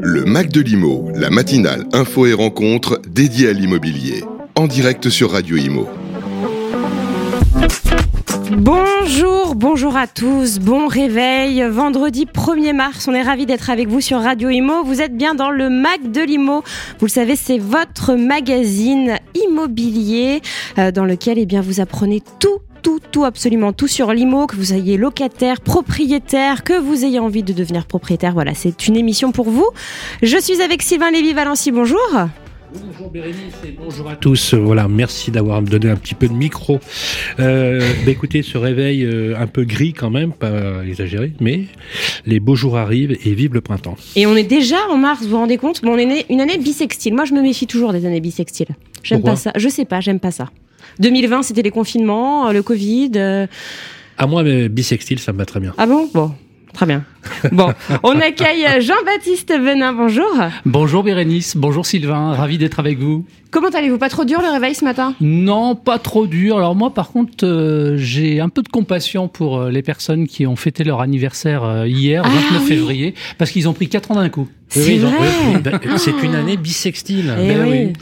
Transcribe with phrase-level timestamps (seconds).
[0.00, 4.22] Le Mac de l'Imo, la matinale info et rencontre dédiée à l'immobilier.
[4.54, 5.88] En direct sur Radio Imo.
[8.52, 11.64] Bonjour, bonjour à tous, bon réveil.
[11.68, 14.84] Vendredi 1er mars, on est ravis d'être avec vous sur Radio Imo.
[14.84, 16.62] Vous êtes bien dans le Mac de l'Imo.
[16.98, 20.42] Vous le savez, c'est votre magazine immobilier
[20.78, 24.56] euh, dans lequel eh bien, vous apprenez tout tout, tout, absolument tout sur l'IMO, que
[24.56, 28.32] vous soyez locataire, propriétaire, que vous ayez envie de devenir propriétaire.
[28.34, 29.68] Voilà, c'est une émission pour vous.
[30.22, 32.00] Je suis avec Sylvain Lévy-Valency, bonjour.
[32.74, 34.54] Bonjour Bérénice et bonjour à tous.
[34.54, 36.80] Voilà, merci d'avoir me donné un petit peu de micro.
[37.38, 41.66] Euh, bah écoutez, ce réveil euh, un peu gris quand même, pas exagéré, mais
[42.24, 43.96] les beaux jours arrivent et vive le printemps.
[44.16, 45.82] Et on est déjà en mars, vous vous rendez compte?
[45.82, 47.14] Bon, On est né, une année bisextile.
[47.14, 48.74] Moi, je me méfie toujours des années bisextiles.
[49.02, 49.52] J'aime pas ça.
[49.54, 50.48] Je sais pas, j'aime pas ça.
[50.98, 53.12] 2020, c'était les confinements, euh, le Covid.
[53.16, 53.46] Euh.
[54.18, 55.74] À moi, mais bisextile, ça me va très bien.
[55.78, 56.08] Ah bon?
[56.12, 56.32] Bon.
[56.72, 57.04] Très bien.
[57.52, 57.68] Bon,
[58.02, 60.30] on accueille Jean-Baptiste Venin, bonjour.
[60.64, 63.26] Bonjour Bérénice, bonjour Sylvain, ravi d'être avec vous.
[63.50, 63.98] Comment allez-vous?
[63.98, 65.14] Pas trop dur le réveil ce matin?
[65.20, 66.56] Non, pas trop dur.
[66.56, 70.56] Alors moi par contre, euh, j'ai un peu de compassion pour les personnes qui ont
[70.56, 74.48] fêté leur anniversaire hier, 29 ah février, parce qu'ils ont pris 4 ans d'un coup.
[74.68, 74.98] C'est
[75.62, 77.34] ben, C'est une année bisextile.
[77.38, 77.92] Eh ben oui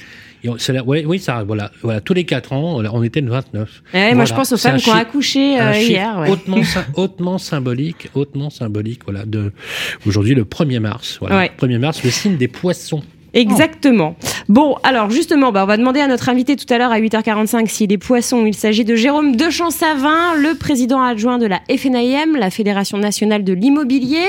[0.45, 3.83] oui, ça, voilà, voilà, tous les 4 ans, on était le 29.
[3.95, 6.19] Eh, moi, je pense aux femmes qui ont accouché euh, hier.
[6.21, 6.31] Ouais.
[6.31, 6.61] Hautement,
[6.95, 9.53] hautement symbolique, hautement symbolique, voilà, de
[10.07, 11.19] aujourd'hui le 1er mars.
[11.21, 13.03] Voilà, 1er mars, le signe des poissons.
[13.35, 14.17] Exactement.
[14.49, 17.69] Bon, alors justement, bah, on va demander à notre invité tout à l'heure à 8h45
[17.69, 18.45] s'il est poisson.
[18.47, 23.53] Il s'agit de Jérôme Dechamps-Savin, le président adjoint de la FNIM, la Fédération nationale de
[23.53, 24.25] l'immobilier.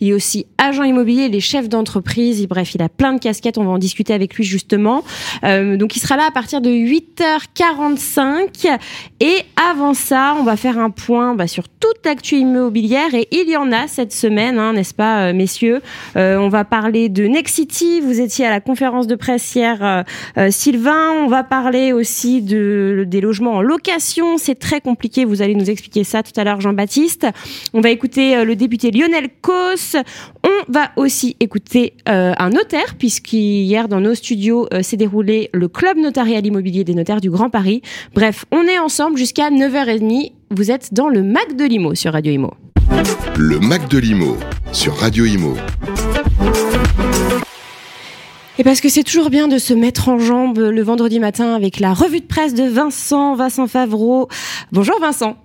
[0.00, 2.46] Il est aussi agent immobilier, les chefs d'entreprise.
[2.48, 3.58] Bref, il a plein de casquettes.
[3.58, 5.04] On va en discuter avec lui justement.
[5.44, 8.78] Euh, donc, il sera là à partir de 8h45.
[9.20, 9.36] Et
[9.70, 13.14] avant ça, on va faire un point bah, sur toute l'actu immobilière.
[13.14, 15.82] Et il y en a cette semaine, hein, n'est-ce pas, euh, messieurs?
[16.16, 18.00] Euh, On va parler de Nexity.
[18.00, 20.02] Vous étiez à la conférence de presse hier, euh,
[20.38, 21.12] euh, Sylvain.
[21.12, 24.38] On va parler aussi de, des logements en location.
[24.38, 25.24] C'est très compliqué.
[25.24, 27.26] Vous allez nous expliquer ça tout à l'heure, Jean-Baptiste.
[27.74, 29.98] On va écouter euh, le député Lionel Cos.
[30.44, 36.46] On va aussi écouter un notaire, puisqu'hier, dans nos studios, s'est déroulé le club notarial
[36.46, 37.82] immobilier des notaires du Grand Paris.
[38.14, 40.32] Bref, on est ensemble jusqu'à 9h30.
[40.50, 42.54] Vous êtes dans le Mac de Limo sur Radio Imo.
[43.36, 44.36] Le Mac de Limo
[44.72, 45.56] sur Radio Imo.
[48.58, 51.78] Et parce que c'est toujours bien de se mettre en jambe le vendredi matin avec
[51.78, 54.28] la revue de presse de Vincent, Vincent Favreau.
[54.72, 55.36] Bonjour Vincent.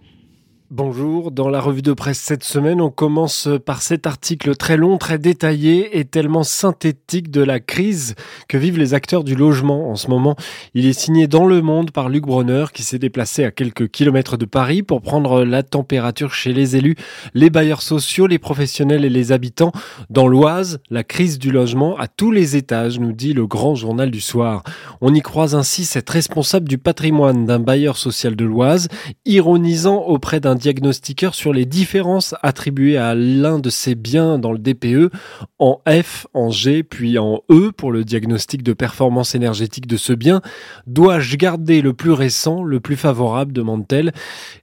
[0.74, 4.98] Bonjour, dans la revue de presse cette semaine, on commence par cet article très long,
[4.98, 8.16] très détaillé et tellement synthétique de la crise
[8.48, 10.38] que vivent les acteurs du logement en ce moment.
[10.74, 14.38] Il est signé dans Le Monde par Luc Bronner qui s'est déplacé à quelques kilomètres
[14.38, 16.96] de Paris pour prendre la température chez les élus,
[17.34, 19.74] les bailleurs sociaux, les professionnels et les habitants.
[20.10, 24.10] Dans l'Oise, la crise du logement à tous les étages, nous dit le grand journal
[24.10, 24.64] du soir.
[25.02, 28.88] On y croise ainsi cette responsable du patrimoine d'un bailleur social de l'Oise,
[29.26, 34.60] ironisant auprès d'un diagnostiqueur sur les différences attribuées à l'un de ces biens dans le
[34.60, 35.12] DPE
[35.60, 40.14] en F, en G, puis en E pour le diagnostic de performance énergétique de ce
[40.14, 40.42] bien.
[40.88, 44.14] Dois-je garder le plus récent, le plus favorable, demande-t-elle.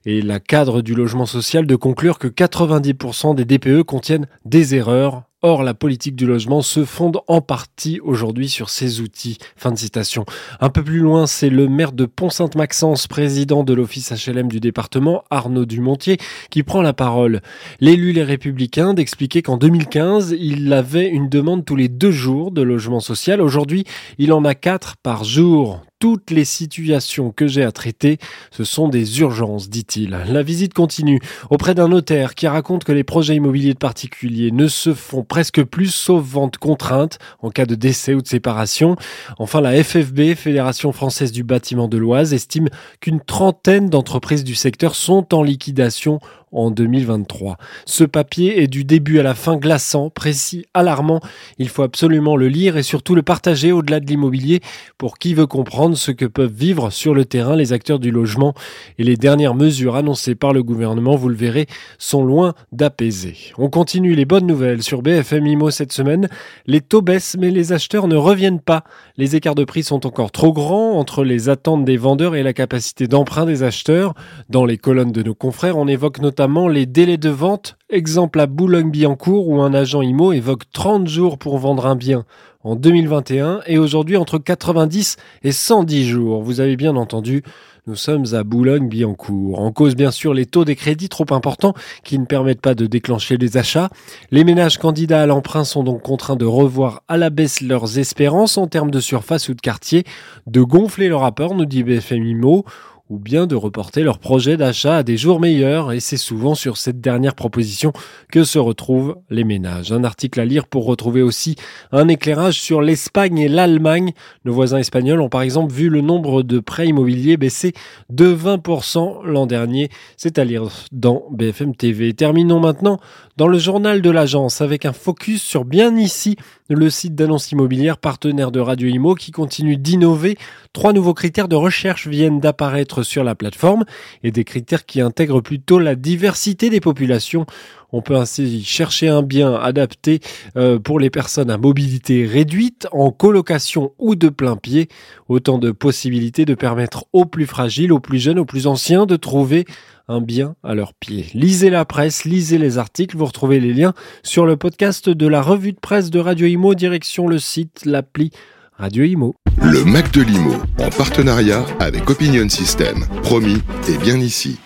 [0.05, 5.28] Et la cadre du logement social de conclure que 90% des DPE contiennent des erreurs
[5.41, 9.37] Or, la politique du logement se fonde en partie aujourd'hui sur ces outils.
[9.55, 10.25] Fin de citation.
[10.59, 15.23] Un peu plus loin, c'est le maire de Pont-Sainte-Maxence, président de l'office HLM du département,
[15.29, 16.17] Arnaud Dumontier,
[16.49, 17.41] qui prend la parole.
[17.79, 22.61] L'élu Les Républicains d'expliquer qu'en 2015, il avait une demande tous les deux jours de
[22.61, 23.39] logement social.
[23.39, 23.85] Aujourd'hui,
[24.17, 28.17] il en a quatre par jour toutes les situations que j'ai à traiter,
[28.51, 30.11] ce sont des urgences, dit-il.
[30.11, 34.69] La visite continue auprès d'un notaire qui raconte que les projets immobiliers de particuliers ne
[34.69, 38.95] se font presque plus sauf vente contrainte en cas de décès ou de séparation.
[39.37, 42.69] Enfin, la FFB, Fédération française du bâtiment de l'Oise, estime
[43.01, 46.19] qu'une trentaine d'entreprises du secteur sont en liquidation
[46.51, 47.57] en 2023.
[47.85, 51.21] Ce papier est du début à la fin glaçant, précis, alarmant.
[51.57, 54.61] Il faut absolument le lire et surtout le partager au-delà de l'immobilier
[54.97, 58.53] pour qui veut comprendre ce que peuvent vivre sur le terrain les acteurs du logement.
[58.97, 61.67] Et les dernières mesures annoncées par le gouvernement, vous le verrez,
[61.97, 63.35] sont loin d'apaiser.
[63.57, 66.29] On continue les bonnes nouvelles sur BFM IMO cette semaine.
[66.65, 68.83] Les taux baissent mais les acheteurs ne reviennent pas.
[69.17, 72.53] Les écarts de prix sont encore trop grands entre les attentes des vendeurs et la
[72.53, 74.13] capacité d'emprunt des acheteurs.
[74.49, 78.39] Dans les colonnes de nos confrères, on évoque notamment notamment les délais de vente, exemple
[78.39, 82.23] à Boulogne-Billancourt où un agent IMO évoque 30 jours pour vendre un bien
[82.63, 86.41] en 2021 et aujourd'hui entre 90 et 110 jours.
[86.41, 87.43] Vous avez bien entendu,
[87.87, 89.59] Nous sommes à Boulogne-Billancourt.
[89.59, 91.73] En cause, bien sûr, les taux des crédits trop importants
[92.05, 93.89] qui ne permettent pas de déclencher les achats.
[94.31, 98.57] Les ménages candidats à l'emprunt sont donc contraints de revoir à la baisse leurs espérances
[98.57, 100.05] en termes de surface ou de quartier,
[100.47, 102.63] de gonfler leur rapport, nous dit BFM IMO
[103.09, 106.77] ou bien de reporter leur projet d'achat à des jours meilleurs, et c'est souvent sur
[106.77, 107.91] cette dernière proposition
[108.31, 109.91] que se retrouvent les ménages.
[109.91, 111.55] Un article à lire pour retrouver aussi
[111.91, 114.13] un éclairage sur l'Espagne et l'Allemagne.
[114.45, 117.73] Nos voisins espagnols ont par exemple vu le nombre de prêts immobiliers baisser
[118.09, 119.89] de 20% l'an dernier.
[120.15, 122.13] C'est à lire dans BFM TV.
[122.13, 122.99] Terminons maintenant
[123.37, 126.35] dans le journal de l'agence avec un focus sur bien ici,
[126.69, 130.37] le site d'annonce immobilière partenaire de Radio Imo qui continue d'innover.
[130.71, 133.85] Trois nouveaux critères de recherche viennent d'apparaître sur la plateforme
[134.23, 137.45] et des critères qui intègrent plutôt la diversité des populations.
[137.91, 140.19] On peut ainsi chercher un bien adapté
[140.57, 144.89] euh, pour les personnes à mobilité réduite, en colocation ou de plein pied.
[145.27, 149.15] Autant de possibilités de permettre aux plus fragiles, aux plus jeunes, aux plus anciens de
[149.15, 149.65] trouver
[150.09, 151.27] un bien à leurs pieds.
[151.33, 155.41] Lisez la presse, lisez les articles, vous retrouvez les liens sur le podcast de la
[155.41, 158.31] revue de presse de Radio Imo, direction le site, l'appli
[158.73, 159.35] Radio Imo.
[159.61, 163.05] Le Mac de l'Imo, en partenariat avec Opinion System.
[163.23, 163.57] Promis
[163.87, 164.57] et bien ici.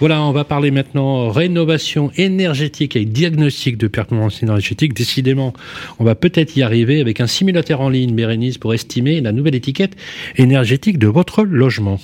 [0.00, 4.94] Voilà, on va parler maintenant rénovation énergétique et diagnostic de performance énergétique.
[4.94, 5.52] Décidément,
[5.98, 9.56] on va peut-être y arriver avec un simulateur en ligne, Bérénice, pour estimer la nouvelle
[9.56, 9.96] étiquette
[10.36, 11.98] énergétique de votre logement.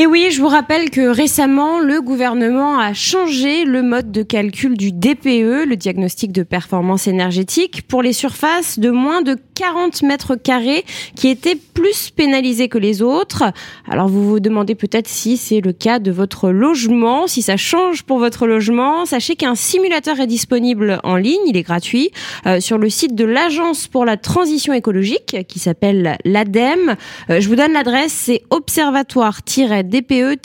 [0.00, 4.74] Et oui, je vous rappelle que récemment, le gouvernement a changé le mode de calcul
[4.74, 10.36] du DPE, le diagnostic de performance énergétique, pour les surfaces de moins de 40 mètres
[10.36, 10.86] carrés
[11.16, 13.44] qui étaient plus pénalisées que les autres.
[13.90, 18.04] Alors vous vous demandez peut-être si c'est le cas de votre logement, si ça change
[18.04, 19.04] pour votre logement.
[19.04, 22.10] Sachez qu'un simulateur est disponible en ligne, il est gratuit,
[22.46, 26.96] euh, sur le site de l'Agence pour la transition écologique qui s'appelle l'ADEME.
[27.28, 29.42] Euh, je vous donne l'adresse, c'est observatoire-
[29.90, 30.38] dpe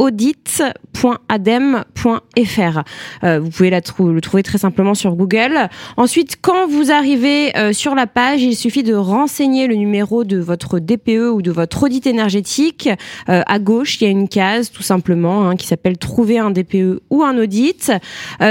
[0.00, 2.80] audit.adem.fr.
[3.22, 5.68] Euh, vous pouvez la le trouver très simplement sur Google.
[5.98, 10.38] Ensuite, quand vous arrivez euh, sur la page, il suffit de renseigner le numéro de
[10.38, 12.88] votre DPE ou de votre audit énergétique.
[13.28, 16.50] Euh, à gauche, il y a une case tout simplement hein, qui s'appelle Trouver un
[16.50, 17.92] DPE ou un audit.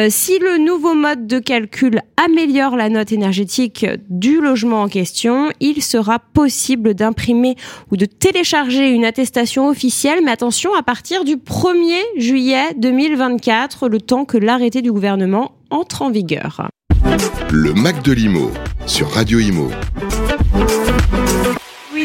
[0.09, 5.81] si le nouveau mode de calcul améliore la note énergétique du logement en question, il
[5.81, 7.55] sera possible d'imprimer
[7.91, 13.99] ou de télécharger une attestation officielle, mais attention, à partir du 1er juillet 2024, le
[13.99, 16.69] temps que l'arrêté du gouvernement entre en vigueur.
[17.51, 18.51] Le Mac de l'Imo
[18.85, 19.69] sur Radio Imo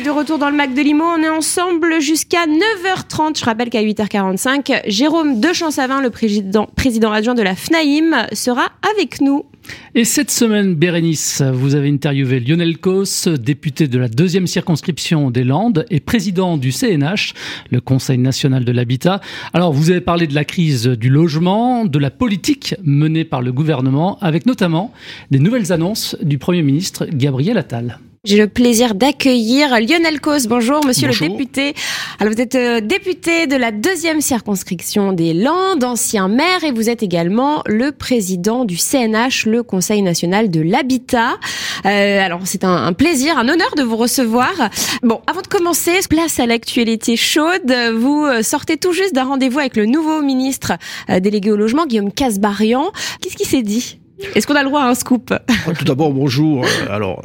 [0.04, 1.04] de retour dans le Mac de Limo.
[1.04, 3.38] On est ensemble jusqu'à 9h30.
[3.38, 9.22] Je rappelle qu'à 8h45, Jérôme Dechampsavin, le président, président adjoint de la FNAIM, sera avec
[9.22, 9.46] nous.
[9.94, 15.44] Et cette semaine, Bérénice, vous avez interviewé Lionel Cos, député de la deuxième circonscription des
[15.44, 17.34] Landes et président du CNH,
[17.70, 19.20] le Conseil national de l'habitat.
[19.52, 23.52] Alors, vous avez parlé de la crise du logement, de la politique menée par le
[23.52, 24.93] gouvernement, avec notamment
[25.31, 27.99] des nouvelles annonces du Premier ministre Gabriel Attal.
[28.25, 30.49] J'ai le plaisir d'accueillir Lionel Cos.
[30.49, 31.75] Bonjour, monsieur le député.
[32.19, 36.88] Alors, vous êtes euh, député de la deuxième circonscription des Landes, ancien maire, et vous
[36.88, 41.35] êtes également le président du CNH, le Conseil national de l'habitat.
[41.85, 44.53] Euh, alors, c'est un, un, plaisir, un honneur de vous recevoir.
[45.03, 47.75] Bon, avant de commencer, place à l'actualité chaude.
[47.94, 50.73] Vous euh, sortez tout juste d'un rendez-vous avec le nouveau ministre
[51.11, 52.91] euh, délégué au logement, Guillaume Casbarian.
[53.21, 53.99] Qu'est-ce qui s'est dit?
[54.35, 55.35] Est-ce qu'on a le droit à un scoop?
[55.79, 56.65] Tout d'abord, bonjour.
[56.88, 57.23] Alors,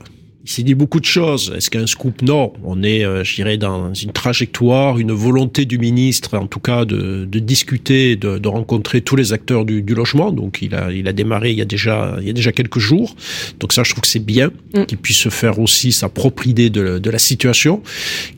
[0.50, 1.54] il s'est dit beaucoup de choses.
[1.56, 2.24] Est-ce qu'un scoop?
[2.24, 2.54] Non.
[2.64, 6.86] On est, euh, je dirais, dans une trajectoire, une volonté du ministre, en tout cas,
[6.86, 10.32] de, de discuter, de, de, rencontrer tous les acteurs du, du, logement.
[10.32, 12.80] Donc, il a, il a démarré il y a déjà, il y a déjà quelques
[12.80, 13.16] jours.
[13.60, 14.86] Donc ça, je trouve que c'est bien mm.
[14.86, 17.84] qu'il puisse se faire aussi sa propre idée de, de la situation,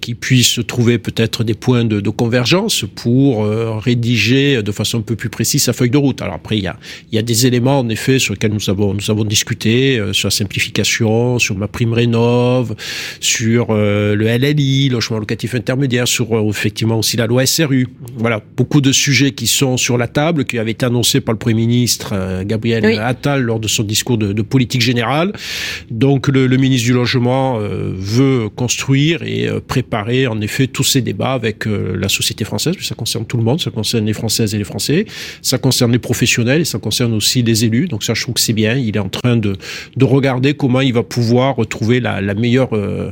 [0.01, 5.01] qu'il puisse trouver peut-être des points de, de convergence pour euh, rédiger de façon un
[5.01, 6.21] peu plus précise sa feuille de route.
[6.21, 6.77] Alors après, il y a,
[7.09, 10.11] il y a des éléments, en effet, sur lesquels nous avons, nous avons discuté, euh,
[10.11, 12.75] sur la simplification, sur ma prime rénove,
[13.19, 17.87] sur euh, le LLI, logement locatif intermédiaire, sur euh, effectivement aussi la loi SRU.
[18.17, 21.39] Voilà, beaucoup de sujets qui sont sur la table, qui avaient été annoncés par le
[21.39, 22.97] Premier ministre euh, Gabriel oui.
[22.97, 25.33] Attal lors de son discours de, de politique générale.
[25.89, 31.33] Donc le, le ministre du Logement veut construire et préparer en effet tous ces débats
[31.33, 34.63] avec la société française, ça concerne tout le monde, ça concerne les Françaises et les
[34.63, 35.05] Français,
[35.41, 37.87] ça concerne les professionnels et ça concerne aussi les élus.
[37.87, 38.75] Donc ça, je trouve que c'est bien.
[38.75, 39.55] Il est en train de,
[39.95, 41.59] de regarder comment il va pouvoir
[41.99, 43.11] la meilleure euh,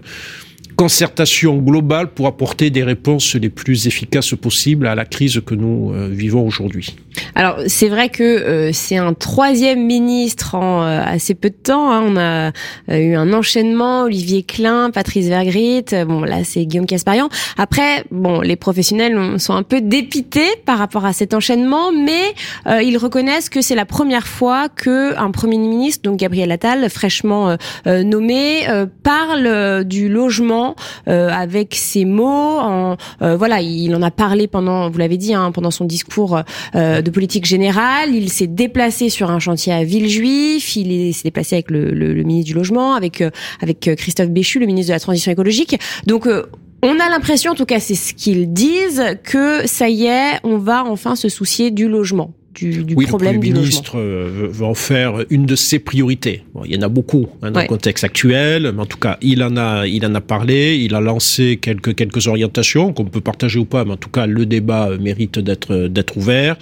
[0.79, 5.91] concertation globale pour apporter des réponses les plus efficaces possibles à la crise que nous
[5.91, 6.95] euh, vivons aujourd'hui.
[7.35, 11.91] Alors c'est vrai que euh, c'est un troisième ministre en euh, assez peu de temps.
[11.91, 12.05] Hein.
[12.07, 15.83] On a eu un enchaînement Olivier Klein, Patrice Vergrit.
[16.07, 17.27] Bon là c'est Guillaume Casparian.
[17.57, 22.97] Après bon les professionnels sont un peu dépités par rapport à cet enchaînement, mais ils
[22.97, 28.65] reconnaissent que c'est la première fois que un premier ministre, donc Gabriel Attal, fraîchement nommé,
[29.03, 30.68] parle du logement
[31.07, 32.25] euh, avec ces mots.
[32.59, 36.41] En, euh, voilà, il en a parlé pendant, vous l'avez dit, hein, pendant son discours
[36.75, 38.13] euh, de politique générale.
[38.13, 40.75] Il s'est déplacé sur un chantier à Villejuif.
[40.75, 43.23] Il s'est déplacé avec le, le, ministre du logement, avec
[43.61, 45.79] avec Christophe Béchu, le ministre de la transition écologique.
[46.05, 46.27] Donc
[46.81, 50.57] on a l'impression, en tout cas c'est ce qu'ils disent, que ça y est, on
[50.57, 54.73] va enfin se soucier du logement du, du oui, problème le ministre euh, veut en
[54.73, 56.43] faire une de ses priorités.
[56.53, 59.17] Bon, il y en a beaucoup hein, dans le contexte actuel, mais en tout cas,
[59.21, 63.21] il en a, il en a parlé, il a lancé quelques quelques orientations qu'on peut
[63.21, 66.57] partager ou pas, mais en tout cas, le débat mérite d'être d'être ouvert.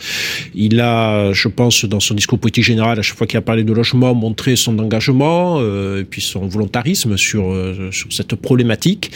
[0.53, 3.63] Il a, je pense, dans son discours politique général, à chaque fois qu'il a parlé
[3.63, 9.11] de logement, montré son engagement euh, et puis son volontarisme sur euh, sur cette problématique.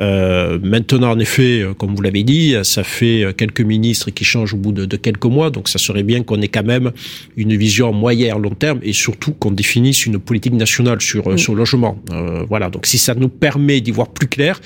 [0.00, 4.58] Euh, maintenant, en effet, comme vous l'avez dit, ça fait quelques ministres qui changent au
[4.58, 6.92] bout de, de quelques mois, donc ça serait bien qu'on ait quand même
[7.36, 11.38] une vision moyen long terme et surtout qu'on définisse une politique nationale sur, euh, mm.
[11.38, 11.98] sur le logement.
[12.12, 14.60] Euh, voilà, donc si ça nous permet d'y voir plus clair,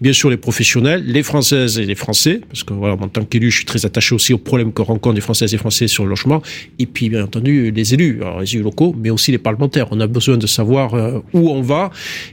[0.00, 3.50] bien sûr les professionnels, les Françaises et les Français, parce que voilà, en tant qu'élu,
[3.50, 6.10] je suis très attaché aussi aux problèmes que rencontrent les Françaises et Français sur le
[6.10, 6.42] logement,
[6.78, 9.88] et puis bien entendu les élus, alors, les élus locaux, mais aussi les parlementaires.
[9.90, 11.90] On a besoin de savoir euh, où on va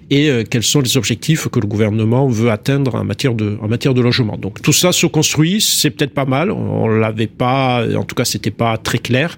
[0.10, 3.94] et quels sont les objectifs que le gouvernement veut atteindre en matière de, en matière
[3.94, 4.38] de logement.
[4.38, 8.25] Donc tout ça se construit, c'est peut-être pas mal, on l'avait pas, en tout cas
[8.25, 9.38] c'était pas très clair.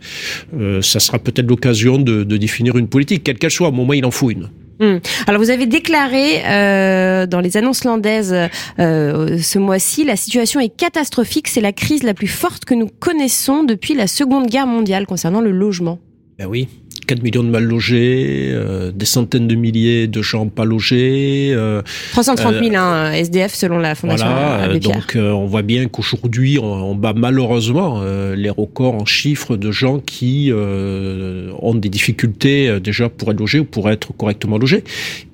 [0.58, 3.70] Euh, ça sera peut-être l'occasion de, définir une politique, quelle qu'elle soit.
[3.70, 4.50] Au moins, il en faut une.
[4.80, 4.98] Hmm.
[5.26, 8.36] Alors vous avez déclaré euh, dans les annonces landaises
[8.78, 12.88] euh, ce mois-ci, la situation est catastrophique, c'est la crise la plus forte que nous
[12.88, 15.98] connaissons depuis la Seconde Guerre mondiale concernant le logement.
[16.38, 16.68] Ben oui,
[17.08, 21.52] 4 millions de mal logés, euh, des centaines de milliers de gens pas logés.
[21.56, 26.60] Euh, 330 000 hein, SDF selon la Fondation voilà, Donc euh, on voit bien qu'aujourd'hui
[26.60, 33.08] on, bat malheureusement euh, les records en chiffres de gens qui ont des difficultés déjà
[33.08, 34.84] pour être logés ou pour être correctement logés.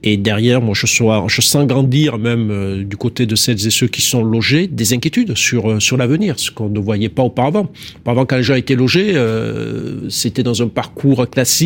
[0.04, 3.88] Et derrière, moi je, sois, je sens grandir même du côté de celles et ceux
[3.88, 7.70] qui sont logés des inquiétudes sur, sur l'avenir, ce qu'on ne voyait pas auparavant.
[7.98, 9.16] Auparavant quand les gens étaient logés,
[10.10, 11.63] c'était dans un parcours classique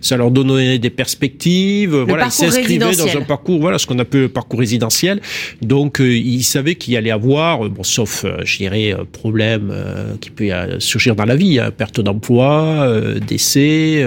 [0.00, 1.94] ça leur donnait des perspectives.
[1.96, 5.20] voilà, ils s'inscrivaient dans un parcours, voilà, ce qu'on appelle parcours résidentiel.
[5.62, 9.72] Donc, euh, ils savaient qu'il y allait avoir, euh, bon, sauf, euh, je dirais, problème
[10.20, 12.88] qui peut surgir dans la vie, hein, perte d'emploi,
[13.26, 14.04] décès,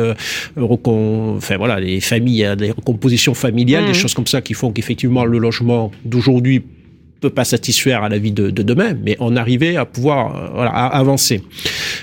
[0.57, 3.95] enfin voilà, les familles, hein, des recompositions familiales, des mmh.
[3.95, 6.63] choses comme ça qui font qu'effectivement le logement d'aujourd'hui
[7.19, 10.49] peut pas satisfaire à la vie de, de demain, mais on arrivait à pouvoir euh,
[10.53, 11.43] voilà, à avancer.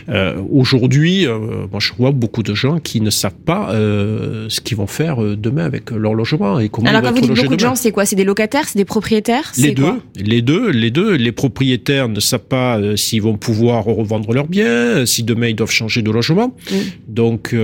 [0.09, 4.61] Euh, Aujourd'hui, euh, moi je vois beaucoup de gens qui ne savent pas euh, ce
[4.61, 7.61] qu'ils vont faire demain avec leur logement et comment Alors quand vous dites beaucoup de
[7.61, 8.05] gens, c'est quoi?
[8.05, 9.53] C'est des locataires, c'est des propriétaires?
[9.57, 11.15] Les deux, les deux, les deux.
[11.15, 15.71] Les propriétaires ne savent pas s'ils vont pouvoir revendre leurs biens, si demain ils doivent
[15.71, 16.55] changer de logement.
[16.71, 16.75] Mm.
[17.09, 17.55] Donc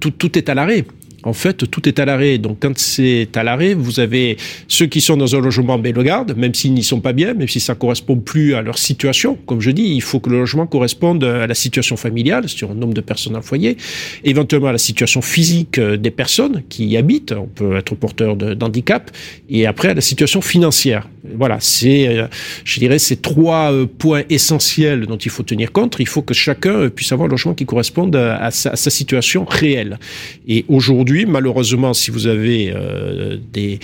[0.00, 0.84] tout, tout est à l'arrêt
[1.24, 2.38] en fait, tout est à l'arrêt.
[2.38, 4.36] Donc, quand c'est à l'arrêt, vous avez
[4.68, 7.34] ceux qui sont dans un logement, mais le gardent, même s'ils n'y sont pas bien,
[7.34, 9.36] même si ça correspond plus à leur situation.
[9.46, 12.74] Comme je dis, il faut que le logement corresponde à la situation familiale, sur un
[12.74, 13.76] nombre de personnes dans le foyer,
[14.24, 17.32] éventuellement à la situation physique euh, des personnes qui y habitent.
[17.32, 19.10] On peut être porteur d'handicap,
[19.48, 21.08] et après à la situation financière.
[21.36, 22.26] Voilà, c'est, euh,
[22.64, 25.96] je dirais, ces trois euh, points essentiels dont il faut tenir compte.
[25.98, 29.44] Il faut que chacun puisse avoir un logement qui corresponde à sa, à sa situation
[29.44, 29.98] réelle.
[30.46, 33.78] Et aujourd'hui, malheureusement, si vous avez euh, des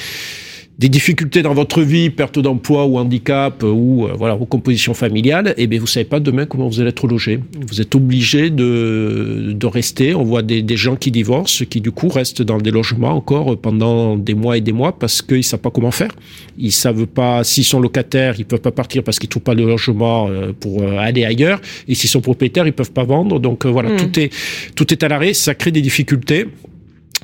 [0.79, 5.55] des difficultés dans votre vie, perte d'emploi ou handicap euh, ou euh, voilà recomposition familiale,
[5.57, 7.39] et eh bien vous savez pas demain comment vous allez être logé.
[7.69, 10.15] Vous êtes obligé de, de rester.
[10.15, 13.57] On voit des, des gens qui divorcent, qui du coup restent dans des logements encore
[13.57, 16.11] pendant des mois et des mois parce qu'ils savent pas comment faire.
[16.59, 19.63] Ils savent pas s'ils sont locataires, ils peuvent pas partir parce qu'ils trouvent pas de
[19.63, 20.29] logement
[20.59, 21.61] pour aller ailleurs.
[21.87, 23.39] Et s'ils sont propriétaires, ils peuvent pas vendre.
[23.39, 23.97] Donc voilà, mmh.
[23.97, 24.31] tout est
[24.75, 25.35] tout est à l'arrêt.
[25.35, 26.47] Ça crée des difficultés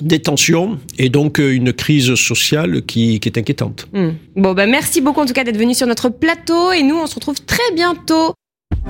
[0.02, 3.86] des tensions et donc euh, une crise sociale qui, qui est inquiétante.
[3.92, 4.10] Hmm.
[4.36, 7.06] Bon, bah merci beaucoup en tout cas d'être venu sur notre plateau et nous on
[7.06, 8.34] se retrouve très bientôt.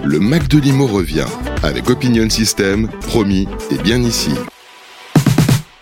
[0.05, 1.27] Le Mac de Limo revient
[1.63, 4.31] avec Opinion System, promis et bien ici.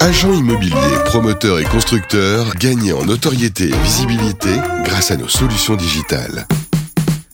[0.00, 4.50] Agents immobiliers, promoteurs et constructeurs, gagnez en notoriété et visibilité
[4.84, 6.46] grâce à nos solutions digitales.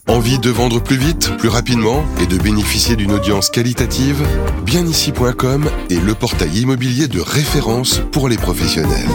[0.07, 4.23] Envie de vendre plus vite, plus rapidement et de bénéficier d'une audience qualitative?
[4.63, 9.09] Bienici.com est le portail immobilier de référence pour les professionnels.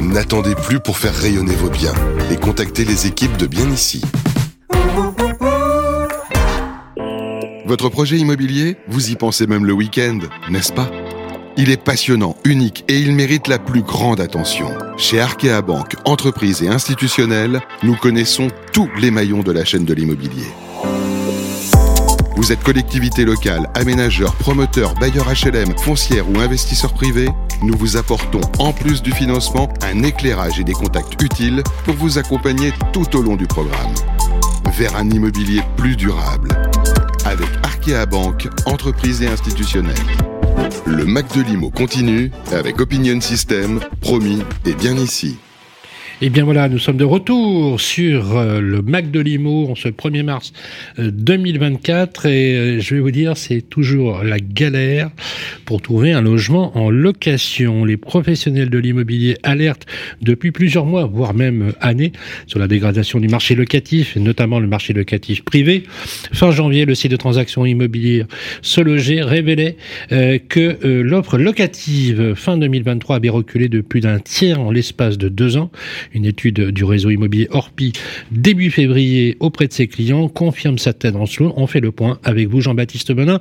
[0.00, 1.94] N'attendez plus pour faire rayonner vos biens
[2.30, 4.02] et contactez les équipes de Bien Ici.
[7.64, 10.18] Votre projet immobilier, vous y pensez même le week-end,
[10.50, 10.90] n'est-ce pas?
[11.56, 14.66] Il est passionnant, unique et il mérite la plus grande attention.
[14.96, 19.94] Chez Arkea Banque, entreprise et institutionnelle, nous connaissons tous les maillons de la chaîne de
[19.94, 20.48] l'immobilier.
[22.36, 27.28] Vous êtes collectivité locale, aménageur, promoteur, bailleur HLM, foncière ou investisseur privé
[27.62, 32.18] Nous vous apportons, en plus du financement, un éclairage et des contacts utiles pour vous
[32.18, 33.94] accompagner tout au long du programme.
[34.76, 36.48] Vers un immobilier plus durable.
[37.24, 39.94] Avec Arkea Banque, entreprise et institutionnelle.
[40.86, 45.36] Le Mac de Limo continue avec Opinion System, promis et bien ici.
[46.20, 49.88] Eh bien voilà, nous sommes de retour sur euh, le Mac de Limo en ce
[49.88, 50.52] 1er mars
[50.96, 55.10] 2024 euh, et euh, je vais vous dire, c'est toujours la galère
[55.64, 57.84] pour trouver un logement en location.
[57.84, 59.86] Les professionnels de l'immobilier alertent
[60.22, 62.12] depuis plusieurs mois, voire même années,
[62.46, 65.82] sur la dégradation du marché locatif, et notamment le marché locatif privé.
[66.32, 68.26] Fin janvier, le site de transactions immobilières
[68.62, 69.76] Se Loger révélait
[70.10, 75.56] que l'offre locative fin 2023 avait reculé de plus d'un tiers en l'espace de deux
[75.56, 75.70] ans.
[76.12, 77.92] Une étude du réseau immobilier Orpi
[78.30, 81.38] début février auprès de ses clients confirme cette tendance.
[81.40, 83.40] On fait le point avec vous, Jean-Baptiste Benin,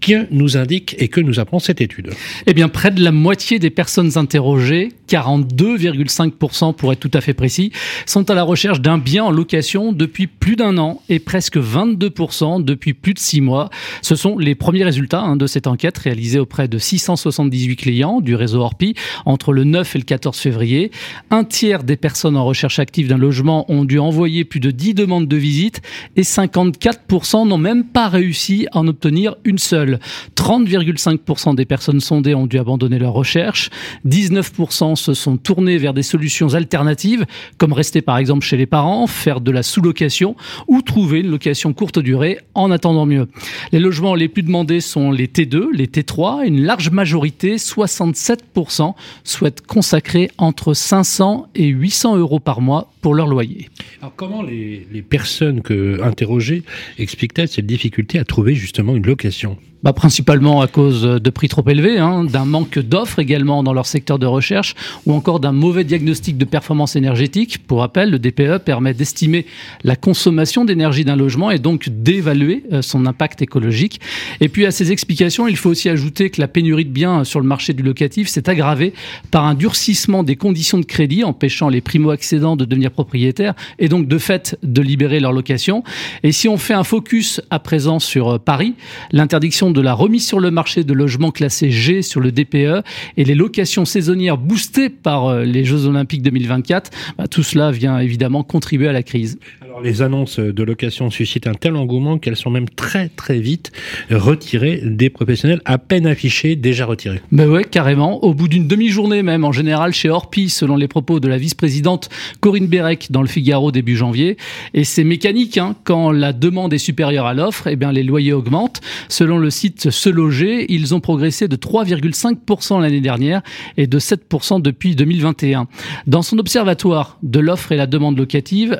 [0.00, 2.10] qui nous indique et que nous apprend cette étude.
[2.46, 7.34] Eh bien, près de la moitié des personnes interrogées, 42,5% pour être tout à fait
[7.34, 7.72] précis,
[8.06, 12.64] sont à la recherche d'un bien en location depuis plus d'un an et presque 22%
[12.64, 13.70] depuis plus de six mois.
[14.02, 18.34] Ce sont les premiers résultats hein, de cette enquête réalisée auprès de 678 clients du
[18.34, 18.94] réseau Orpi
[19.24, 20.90] entre le 9 et le 14 février.
[21.30, 24.92] Un tiers des personnes en recherche active d'un logement ont dû envoyer plus de 10
[24.92, 25.80] demandes de visite
[26.16, 29.98] et 54% n'ont même pas réussi à en obtenir une seule.
[30.36, 33.70] 30,5% des personnes sondées ont dû abandonner leur recherche.
[34.06, 37.24] 19% se sont tournés vers des solutions alternatives,
[37.56, 40.36] comme rester par exemple chez les parents, faire de la sous-location
[40.68, 43.28] ou trouver une location courte durée en attendant mieux.
[43.72, 46.44] Les logements les plus demandés sont les T2, les T3.
[46.44, 48.92] Une large majorité, 67%,
[49.24, 53.70] souhaitent consacrer entre 500 et 800 800 euros par mois pour leur loyer.
[54.00, 56.64] Alors comment les, les personnes que, interrogées
[56.98, 59.58] expliquent-elles cette difficulté à trouver justement une location?
[59.84, 63.86] Bah, Principalement à cause de prix trop élevés, hein, d'un manque d'offres également dans leur
[63.86, 64.74] secteur de recherche
[65.06, 67.58] ou encore d'un mauvais diagnostic de performance énergétique.
[67.66, 69.46] Pour rappel, le DPE permet d'estimer
[69.84, 74.00] la consommation d'énergie d'un logement et donc d'évaluer euh, son impact écologique.
[74.40, 77.40] Et puis à ces explications, il faut aussi ajouter que la pénurie de biens sur
[77.40, 78.94] le marché du locatif s'est aggravée
[79.30, 84.08] par un durcissement des conditions de crédit empêchant les primo-accédants de devenir propriétaires et donc
[84.08, 85.84] de fait de libérer leur location.
[86.22, 88.74] Et si on fait un focus à présent sur euh, Paris,
[89.12, 92.82] l'interdiction de la remise sur le marché de logements classés G sur le DPE
[93.18, 97.98] et les locations saisonnières boostées par euh, les Jeux Olympiques 2024, bah, tout cela vient
[97.98, 99.38] évidemment contribuer à la crise.
[99.82, 103.72] Les annonces de location suscitent un tel engouement qu'elles sont même très très vite
[104.10, 107.20] retirées des professionnels à peine affichés, déjà retirés.
[107.32, 108.22] Mais ouais, carrément.
[108.22, 112.08] Au bout d'une demi-journée même, en général chez Orpi, selon les propos de la vice-présidente
[112.40, 114.36] Corinne Bérec dans le Figaro début janvier.
[114.74, 115.74] Et c'est mécanique, hein.
[115.84, 118.80] quand la demande est supérieure à l'offre, eh bien les loyers augmentent.
[119.08, 123.42] Selon le site se loger, ils ont progressé de 3,5% l'année dernière
[123.76, 125.66] et de 7% depuis 2021.
[126.06, 128.78] Dans son observatoire de l'offre et la demande locative,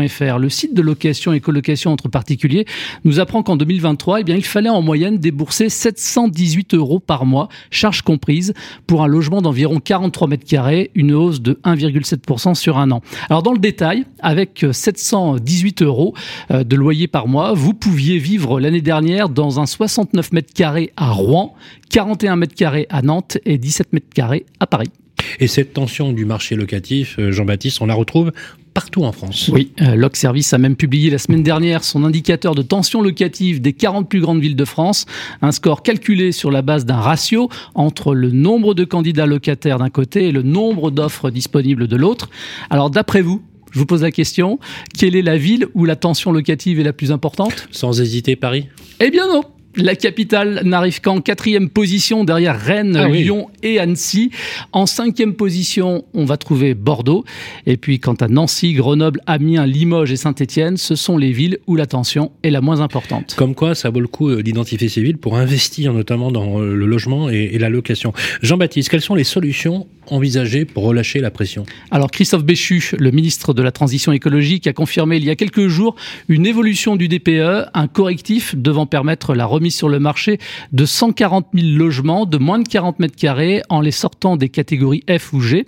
[0.00, 2.64] le site de location et colocation entre particuliers,
[3.04, 7.48] nous apprend qu'en 2023, eh bien, il fallait en moyenne débourser 718 euros par mois,
[7.70, 8.54] charges comprises,
[8.86, 13.02] pour un logement d'environ 43 mètres carrés, une hausse de 1,7% sur un an.
[13.28, 16.14] Alors dans le détail, avec 718 euros
[16.50, 20.92] euh, de loyer par mois, vous pouviez vivre l'année dernière dans un 69 mètres carrés
[20.96, 21.54] à Rouen,
[21.90, 24.90] 41 mètres carrés à Nantes et 17 mètres carrés à Paris.
[25.40, 28.32] Et cette tension du marché locatif, euh, Jean-Baptiste, on la retrouve
[28.74, 29.50] partout en France.
[29.52, 33.60] Oui, euh, Loc Service a même publié la semaine dernière son indicateur de tension locative
[33.60, 35.06] des 40 plus grandes villes de France,
[35.42, 39.90] un score calculé sur la base d'un ratio entre le nombre de candidats locataires d'un
[39.90, 42.30] côté et le nombre d'offres disponibles de l'autre.
[42.70, 44.58] Alors d'après vous, je vous pose la question,
[44.98, 47.68] quelle est la ville où la tension locative est la plus importante?
[47.70, 48.68] Sans hésiter, Paris?
[49.00, 49.42] Eh bien non
[49.76, 54.30] la capitale n'arrive qu'en quatrième position derrière Rennes, ah Lyon et Annecy.
[54.72, 57.24] En cinquième position, on va trouver Bordeaux.
[57.66, 61.76] Et puis quant à Nancy, Grenoble, Amiens, Limoges et Saint-Étienne, ce sont les villes où
[61.76, 63.34] la tension est la moins importante.
[63.36, 66.74] Comme quoi, ça vaut le coup euh, d'identifier ces villes pour investir notamment dans euh,
[66.74, 68.12] le logement et, la location.
[68.42, 73.54] Jean-Baptiste, quelles sont les solutions envisagées pour relâcher la pression Alors Christophe Béchu, le ministre
[73.54, 75.96] de la Transition écologique, a confirmé il y a quelques jours
[76.28, 80.38] une évolution du DPE, un correctif devant permettre la remise sur le marché
[80.72, 85.04] de 140 000 logements de moins de 40 mètres carrés en les sortant des catégories
[85.08, 85.66] F ou G.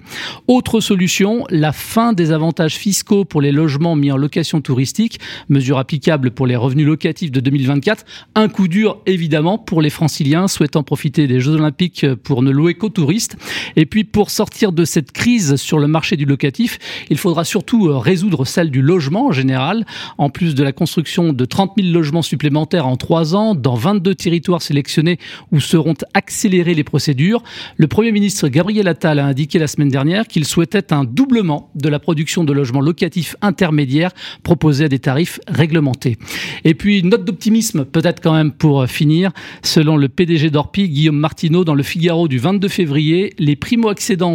[0.48, 5.78] Autre solution, la fin des avantages fiscaux pour les logements mis en location touristique, mesure
[5.78, 8.04] applicable pour les revenus locatifs de 2024.
[8.34, 12.74] Un coup dur évidemment pour les franciliens souhaitant profiter des Jeux Olympiques pour ne louer
[12.74, 13.36] qu'aux touristes.
[13.76, 16.78] Et puis pour sortir de cette crise sur le marché du locatif,
[17.10, 19.86] il faudra surtout euh, résoudre celle du logement en général,
[20.18, 24.14] en plus de la construction de 30 000 logements supplémentaires en trois ans dans 22
[24.14, 25.18] territoires sélectionnés
[25.52, 27.42] où seront accélérées les procédures.
[27.76, 31.88] Le Premier ministre Gabriel Attal a indiqué la semaine dernière qu'il souhaitait un doublement de
[31.88, 36.18] la production de logements locatifs intermédiaires proposés à des tarifs réglementés.
[36.64, 39.30] Et puis, une note d'optimisme peut-être quand même pour finir.
[39.62, 43.56] Selon le PDG d'Orpi, Guillaume Martineau, dans le Figaro du 22 février, les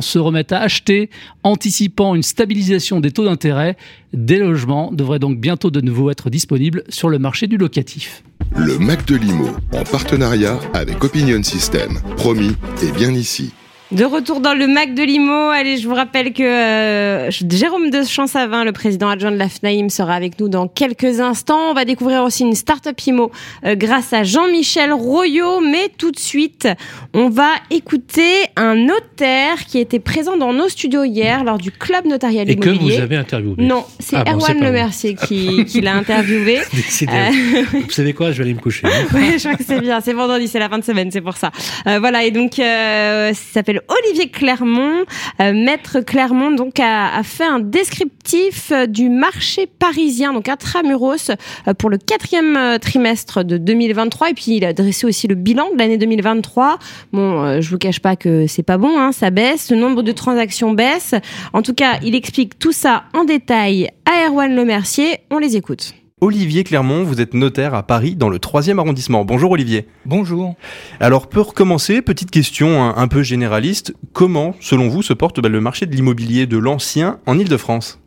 [0.01, 1.09] se remettent à acheter,
[1.43, 3.77] anticipant une stabilisation des taux d'intérêt.
[4.13, 8.23] Des logements devraient donc bientôt de nouveau être disponibles sur le marché du locatif.
[8.55, 11.99] Le Mac de Limo, en partenariat avec Opinion System.
[12.17, 13.51] Promis, et bien ici.
[13.91, 18.03] De retour dans le Mac de Limo, allez, je vous rappelle que euh, Jérôme de
[18.03, 21.71] Champsavin, le président adjoint de la FNAIM, sera avec nous dans quelques instants.
[21.71, 23.31] On va découvrir aussi une start-up IMO
[23.65, 25.61] euh, grâce à Jean-Michel Royot.
[25.61, 26.67] Mais tout de suite,
[27.15, 32.05] on va écouter un notaire qui était présent dans nos studios hier lors du club
[32.05, 33.55] notarial Et que vous avez interviewé.
[33.57, 34.71] Non, c'est Ah bon, Erwan pas Le.
[34.71, 36.59] Mercier qui, qui l'a interviewé.
[36.71, 37.31] Décidément.
[37.73, 38.31] Vous savez quoi?
[38.31, 38.85] Je vais aller me coucher.
[39.15, 39.99] Oui, je crois que c'est bien.
[39.99, 41.51] C'est vendredi, c'est la fin de semaine, c'est pour ça.
[41.87, 45.05] Euh, voilà, et donc, euh, ça s'appelle Olivier Clermont.
[45.41, 51.31] Euh, Maître Clermont, donc, a, a fait un descriptif euh, du marché parisien, donc intramuros,
[51.67, 54.31] euh, pour le quatrième euh, trimestre de 2023.
[54.31, 56.79] Et puis, il a dressé aussi le bilan de l'année 2023.
[57.13, 59.71] Bon, euh, je vous cache pas que c'est pas bon, hein, ça baisse.
[59.71, 61.15] Le nombre de transactions baisse.
[61.53, 65.19] En tout cas, il explique tout ça en détail à Erwan Le Mercier.
[65.31, 65.93] On les écoute.
[66.21, 69.23] Olivier Clermont, vous êtes notaire à Paris dans le 3e arrondissement.
[69.23, 69.87] Bonjour Olivier.
[70.05, 70.55] Bonjour.
[70.99, 75.47] Alors pour commencer, petite question un, un peu généraliste, comment selon vous se porte bah,
[75.47, 78.01] le marché de l'immobilier de l'ancien en Ile-de-France?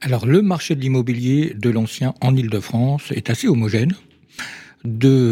[0.00, 3.92] Alors le marché de l'immobilier de l'ancien en Ile-de-France est assez homogène.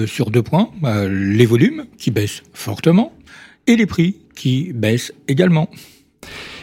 [0.07, 3.13] Sur deux points, euh, les volumes qui baissent fortement
[3.67, 5.69] et les prix qui baissent également.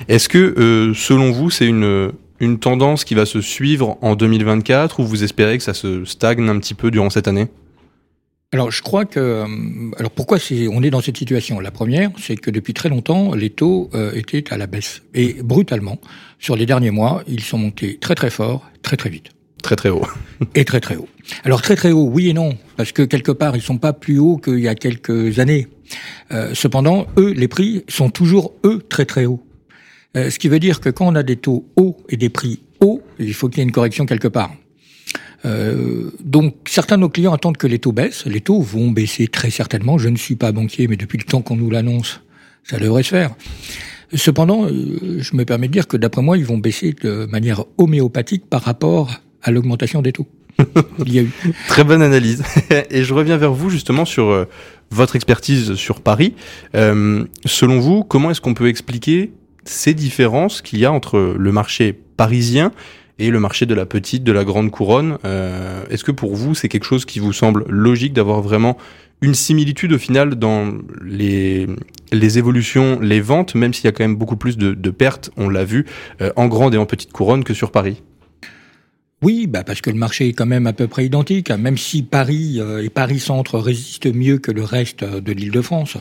[0.07, 4.99] Est-ce que euh, selon vous c'est une, une tendance qui va se suivre en 2024
[4.99, 7.47] ou vous espérez que ça se stagne un petit peu durant cette année?
[8.53, 9.19] Alors je crois que...
[9.19, 9.45] euh,
[9.97, 10.37] Alors pourquoi
[10.71, 11.59] on est dans cette situation?
[11.59, 15.01] La première, c'est que depuis très longtemps, les taux euh, étaient à la baisse.
[15.13, 15.99] Et brutalement,
[16.39, 19.31] sur les derniers mois, ils sont montés très très fort, très très vite.
[19.61, 20.05] Très très haut.
[20.55, 21.09] Et très très haut.
[21.43, 24.17] Alors très très haut, oui et non, parce que quelque part ils sont pas plus
[24.19, 25.67] hauts qu'il y a quelques années.
[26.31, 29.43] Euh, cependant, eux, les prix sont toujours eux très très hauts.
[30.17, 32.59] Euh, ce qui veut dire que quand on a des taux hauts et des prix
[32.81, 34.51] hauts, il faut qu'il y ait une correction quelque part.
[35.45, 38.25] Euh, donc certains de nos clients attendent que les taux baissent.
[38.25, 39.97] Les taux vont baisser très certainement.
[39.97, 42.21] Je ne suis pas banquier, mais depuis le temps qu'on nous l'annonce,
[42.63, 43.35] ça devrait se faire.
[44.13, 47.65] Cependant, euh, je me permets de dire que d'après moi, ils vont baisser de manière
[47.77, 50.27] homéopathique par rapport à l'augmentation des taux.
[51.05, 51.31] Il y a eu.
[51.67, 52.43] Très bonne analyse.
[52.89, 54.45] Et je reviens vers vous justement sur euh,
[54.91, 56.33] votre expertise sur Paris.
[56.75, 59.31] Euh, selon vous, comment est-ce qu'on peut expliquer
[59.67, 62.71] ces différences qu'il y a entre le marché parisien
[63.19, 66.55] et le marché de la petite, de la grande couronne Euh, Est-ce que pour vous,
[66.55, 68.77] c'est quelque chose qui vous semble logique d'avoir vraiment
[69.21, 71.67] une similitude au final dans les,
[72.37, 75.49] évolutions, les ventes, même s'il y a quand même beaucoup plus de, de pertes, on
[75.49, 75.85] l'a vu,
[76.21, 78.03] euh, en grande et en petite couronne que sur Paris?
[79.23, 81.49] Oui, bah parce que le marché est quand même à peu près identique.
[81.49, 81.57] hein.
[81.57, 85.97] Même si Paris euh, et Paris Centre résistent mieux que le reste euh, de l'Île-de-France.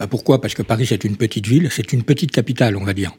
[0.00, 0.40] Bah pourquoi?
[0.40, 3.12] Parce que Paris c'est une petite ville, c'est une petite capitale, on va dire,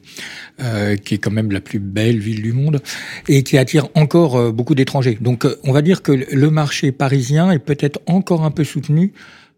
[0.59, 2.81] euh, qui est quand même la plus belle ville du monde
[3.29, 5.17] et qui attire encore beaucoup d'étrangers.
[5.21, 9.13] Donc on va dire que le marché parisien est peut-être encore un peu soutenu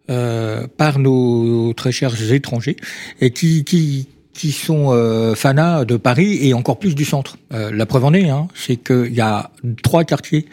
[0.05, 2.77] par nos très chers étrangers
[3.21, 4.07] et qui
[4.39, 7.35] qui sont euh, fanas de Paris et encore plus du centre.
[7.51, 9.51] Euh, la preuve en est, hein, c'est qu'il y a
[9.83, 10.45] trois quartiers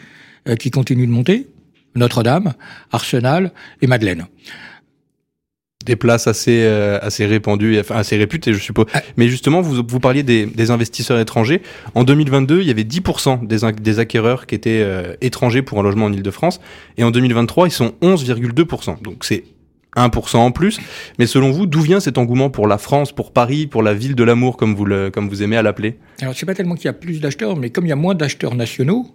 [0.49, 1.47] euh, qui continuent de monter
[1.95, 2.53] Notre-Dame,
[2.91, 4.25] Arsenal et Madeleine.
[5.85, 8.87] des places assez euh, assez répandues, et, enfin assez réputées, je suppose.
[8.93, 9.01] Ah.
[9.15, 11.61] Mais justement, vous vous parliez des, des investisseurs étrangers.
[11.95, 15.83] En 2022, il y avait 10% des, des acquéreurs qui étaient euh, étrangers pour un
[15.83, 16.59] logement en Île-de-France,
[16.97, 19.01] et en 2023, ils sont 11,2%.
[19.01, 19.45] Donc c'est
[19.97, 20.79] 1% en plus.
[21.19, 24.15] Mais selon vous, d'où vient cet engouement pour la France, pour Paris, pour la ville
[24.15, 25.97] de l'amour, comme vous le, comme vous aimez à l'appeler?
[26.21, 28.15] Alors c'est pas tellement qu'il y a plus d'acheteurs, mais comme il y a moins
[28.15, 29.05] d'acheteurs nationaux,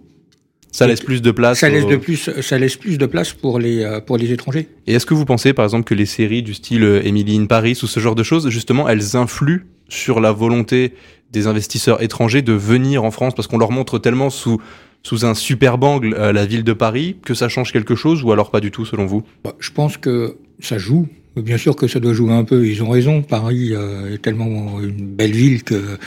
[0.71, 1.59] Ça laisse plus de place.
[1.59, 4.31] ça laisse aux- de plus, ça laisse plus de place pour les euh, pour les
[4.31, 4.67] étrangers.
[4.87, 7.45] Et est-ce que vous pensez, par exemple, que les séries du style euh, Emily in
[7.45, 10.93] Paris ou ce genre de choses, justement, elles influent sur la volonté
[11.31, 13.33] des investisseurs étrangers de venir en France?
[13.35, 14.59] Parce qu'on leur montre tellement sous
[15.03, 18.31] sous un superbe angle euh, la ville de Paris, que ça change quelque chose ou
[18.31, 19.23] alors pas du tout selon vous?
[19.43, 21.07] Bah, Je pense que ça joue.
[21.35, 22.67] Bien sûr que ça doit jouer un peu.
[22.67, 23.21] Ils ont raison.
[23.21, 25.97] Paris euh, est tellement une belle ville que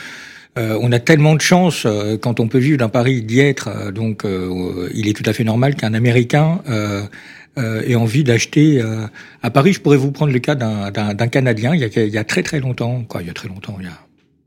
[0.59, 3.93] euh, on a tellement de chance euh, quand on peut vivre dans Paris d'y être.
[3.93, 4.25] donc,
[4.95, 6.61] il est tout à fait normal qu'un Américain
[7.57, 8.83] ait envie d'acheter
[9.43, 9.73] à Paris.
[9.73, 11.75] Je pourrais vous prendre le cas d'un Canadien.
[11.75, 13.77] Il y, a, il y a très très longtemps, quoi, il y a très longtemps,
[13.81, 14.06] il y a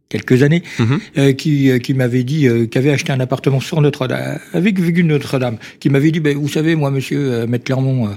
[0.10, 1.00] quelques années, Mhm.
[1.20, 4.80] euh, qui, euh, qui m'avait dit, euh, qui avait acheté un appartement sur Notre-Dame, avec
[4.80, 8.12] vue de Notre-Dame, qui m'avait dit, ben, vous savez, moi, monsieur euh, Maître Clermont, euh,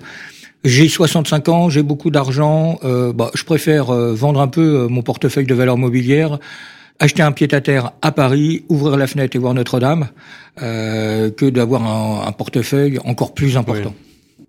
[0.64, 5.44] j'ai 65 ans, j'ai beaucoup d'argent, euh, bah, je préfère vendre un peu mon portefeuille
[5.46, 6.38] de valeurs mobilières,
[6.98, 10.08] acheter un pied-à-terre à Paris, ouvrir la fenêtre et voir Notre-Dame,
[10.62, 13.94] euh, que d'avoir un, un portefeuille encore plus important.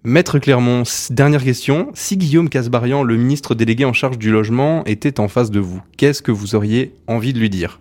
[0.06, 1.90] Maître Clermont, dernière question.
[1.94, 5.82] Si Guillaume Casbarian, le ministre délégué en charge du logement, était en face de vous,
[5.96, 7.80] qu'est-ce que vous auriez envie de lui dire?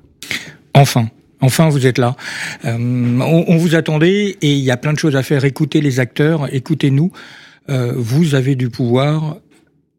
[0.74, 1.08] Enfin.
[1.40, 2.14] Enfin, vous êtes là.
[2.64, 5.44] Euh, on, on vous attendait et il y a plein de choses à faire.
[5.44, 7.10] Écoutez les acteurs, écoutez-nous.
[7.68, 9.38] Euh, vous avez du pouvoir.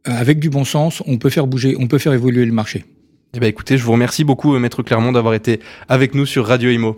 [0.08, 2.86] Euh, avec du bon sens, on peut faire bouger, on peut faire évoluer le marché.
[3.34, 5.60] Eh ben écoutez, je vous remercie beaucoup, Maître Clermont, d'avoir été
[5.90, 6.98] avec nous sur Radio Imo.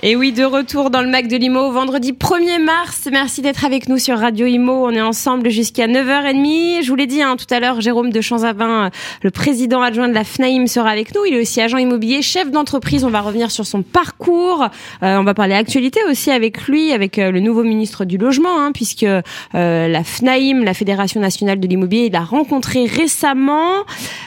[0.00, 3.08] Et oui, de retour dans le Mac de Limo, vendredi 1er mars.
[3.10, 4.86] Merci d'être avec nous sur Radio Imo.
[4.86, 6.84] On est ensemble jusqu'à 9h30.
[6.84, 8.90] Je vous l'ai dit hein, tout à l'heure, Jérôme de Chamzavin, euh,
[9.22, 11.24] le président adjoint de la FNAIM, sera avec nous.
[11.26, 13.02] Il est aussi agent immobilier, chef d'entreprise.
[13.02, 14.68] On va revenir sur son parcours.
[15.02, 18.56] Euh, on va parler actualité aussi avec lui, avec euh, le nouveau ministre du Logement,
[18.56, 23.82] hein, puisque euh, la FNAIM, la Fédération nationale de l'immobilier, il l'a rencontré récemment.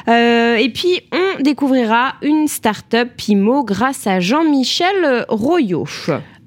[0.10, 5.26] Euh, et puis, on découvrira une start-up IMO grâce à Jean-Michel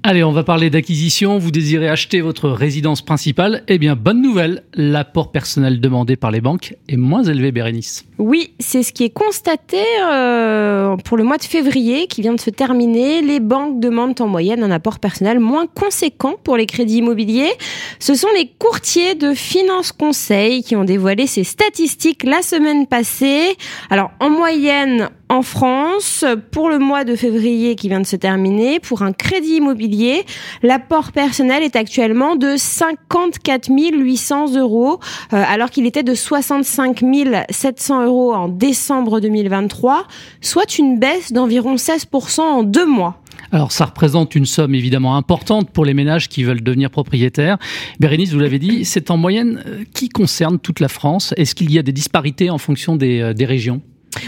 [0.07, 1.39] Allez, on va parler d'acquisition.
[1.39, 3.63] Vous désirez acheter votre résidence principale?
[3.67, 4.61] Eh bien, bonne nouvelle.
[4.75, 8.05] L'apport personnel demandé par les banques est moins élevé, Bérénice.
[8.19, 12.39] Oui, c'est ce qui est constaté euh, pour le mois de février qui vient de
[12.39, 13.23] se terminer.
[13.23, 17.53] Les banques demandent en moyenne un apport personnel moins conséquent pour les crédits immobiliers.
[17.97, 23.55] Ce sont les courtiers de Finance Conseil qui ont dévoilé ces statistiques la semaine passée.
[23.89, 28.79] Alors, en moyenne, en France, pour le mois de février qui vient de se terminer,
[28.79, 30.23] pour un crédit immobilier,
[30.61, 34.99] l'apport personnel est actuellement de 54 800 euros,
[35.33, 37.03] euh, alors qu'il était de 65
[37.49, 40.05] 700 euros en décembre 2023,
[40.41, 43.19] soit une baisse d'environ 16% en deux mois.
[43.51, 47.57] Alors, ça représente une somme évidemment importante pour les ménages qui veulent devenir propriétaires.
[47.99, 51.33] Bérénice, vous l'avez dit, c'est en moyenne euh, qui concerne toute la France?
[51.37, 53.81] Est-ce qu'il y a des disparités en fonction des, euh, des régions?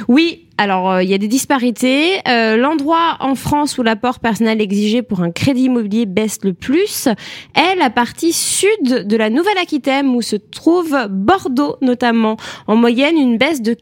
[0.07, 2.19] Oui, alors euh, il y a des disparités.
[2.27, 7.07] Euh, L'endroit en France où l'apport personnel exigé pour un crédit immobilier baisse le plus
[7.55, 12.37] est la partie sud de la Nouvelle-Aquitaine où se trouve Bordeaux notamment.
[12.67, 13.75] En moyenne, une baisse de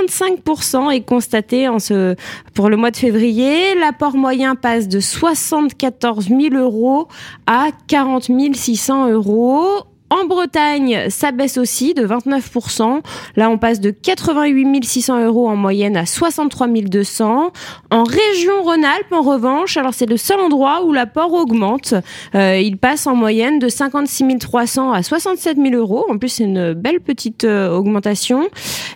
[0.00, 2.16] 45% est constatée en ce,
[2.54, 3.74] pour le mois de février.
[3.74, 7.08] L'apport moyen passe de 74 000 euros
[7.46, 9.84] à 40 600 euros.
[10.14, 13.00] En Bretagne, ça baisse aussi de 29%.
[13.34, 17.50] Là, on passe de 88 600 euros en moyenne à 63 200.
[17.90, 21.94] En région Rhône-Alpes, en revanche, alors c'est le seul endroit où l'apport augmente.
[22.36, 26.04] Euh, il passe en moyenne de 56 300 à 67 000 euros.
[26.08, 28.48] En plus, c'est une belle petite euh, augmentation.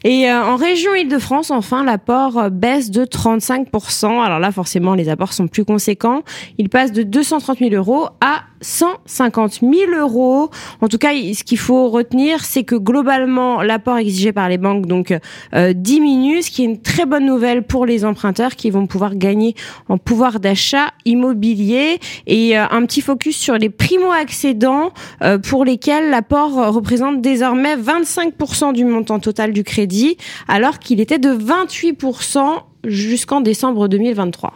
[0.04, 4.22] Et euh, en région Île-de-France, enfin, l'apport euh, baisse de 35%.
[4.22, 6.22] Alors là, forcément, les apports sont plus conséquents.
[6.58, 10.50] Il passe de 230 000 euros à 150 000 euros.
[10.80, 15.14] En tout cas, ce qu'il faut retenir, c'est que globalement, l'apport exigé par les banques
[15.54, 19.16] euh, diminue, ce qui est une très bonne nouvelle pour les emprunteurs qui vont pouvoir
[19.16, 19.54] gagner
[19.88, 21.98] en pouvoir d'achat immobilier.
[22.26, 24.92] Et euh, un petit focus sur les primo-accédants
[25.22, 30.16] euh, pour lesquels l'apport représente désormais 25% du montant total du crédit,
[30.46, 32.40] alors qu'il était de 28%
[32.84, 34.54] jusqu'en décembre 2023.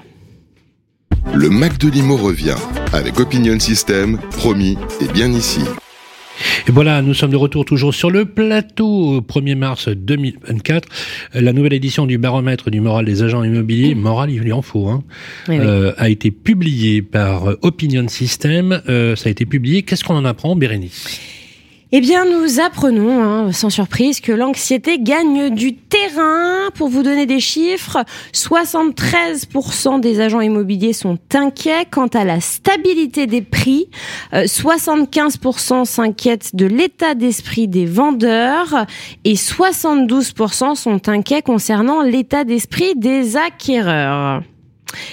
[1.34, 2.56] Le Mac de Limo revient
[2.92, 5.60] avec Opinion System, promis, et bien ici.
[6.68, 10.88] Et voilà, nous sommes de retour toujours sur le plateau au 1er mars 2024.
[11.36, 14.62] Euh, La nouvelle édition du baromètre du moral des agents immobiliers, moral il lui en
[14.62, 15.02] faut, hein,
[15.48, 15.64] Oui, oui.
[15.66, 18.80] euh, a été publiée par euh, Opinion System.
[18.88, 19.82] Euh, ça a été publié.
[19.82, 21.20] Qu'est-ce qu'on en apprend, Bérénice?
[21.94, 26.70] Eh bien, nous apprenons, hein, sans surprise, que l'anxiété gagne du terrain.
[26.74, 27.98] Pour vous donner des chiffres,
[28.32, 33.90] 73% des agents immobiliers sont inquiets quant à la stabilité des prix.
[34.32, 38.86] Euh, 75% s'inquiètent de l'état d'esprit des vendeurs
[39.24, 44.42] et 72% sont inquiets concernant l'état d'esprit des acquéreurs.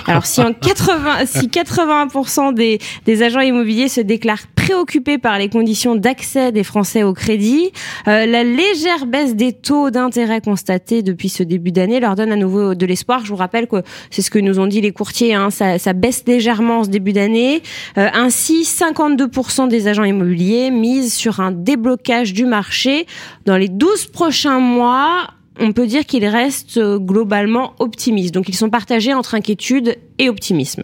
[0.08, 5.40] Alors si en 80, si 81% des, des agents immobiliers se déclarent prêts préoccupés par
[5.40, 7.72] les conditions d'accès des Français au crédit.
[8.08, 12.36] Euh, la légère baisse des taux d'intérêt constatée depuis ce début d'année leur donne à
[12.36, 13.26] nouveau de l'espoir.
[13.26, 13.78] Je vous rappelle que
[14.12, 17.14] c'est ce que nous ont dit les courtiers, hein, ça, baisse légèrement en ce début
[17.14, 17.64] d'année.
[17.98, 23.08] Euh, ainsi, 52% des agents immobiliers misent sur un déblocage du marché
[23.46, 25.30] dans les 12 prochains mois
[25.62, 28.34] on peut dire qu'ils restent euh, globalement optimistes.
[28.34, 30.84] Donc ils sont partagés entre inquiétude et optimisme.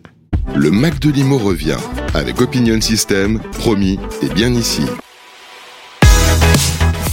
[0.53, 1.77] Le Mac de Limo revient
[2.13, 4.83] avec Opinion System, promis et bien ici.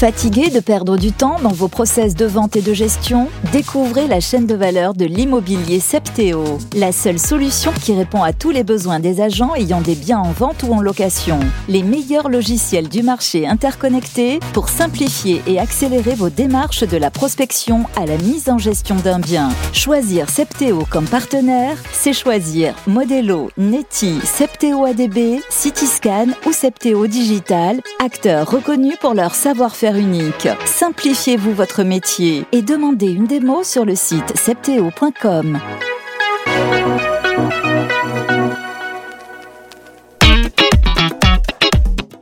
[0.02, 4.18] Fatigué de perdre du temps dans vos process de vente et de gestion Découvrez la
[4.18, 8.98] chaîne de valeur de l'immobilier Septéo, la seule solution qui répond à tous les besoins
[8.98, 11.38] des agents ayant des biens en vente ou en location.
[11.68, 17.84] Les meilleurs logiciels du marché interconnectés pour simplifier et accélérer vos démarches de la prospection
[17.94, 19.50] à la mise en gestion d'un bien.
[19.72, 28.50] Choisir Septéo comme partenaire, c'est choisir Modelo, Neti, Septéo ADB, Cityscan ou Septéo Digital, acteurs
[28.50, 30.48] reconnus pour leur savoir-faire unique.
[30.64, 35.58] Simplifiez-vous votre métier et demandez une démo sur le site septeo.com.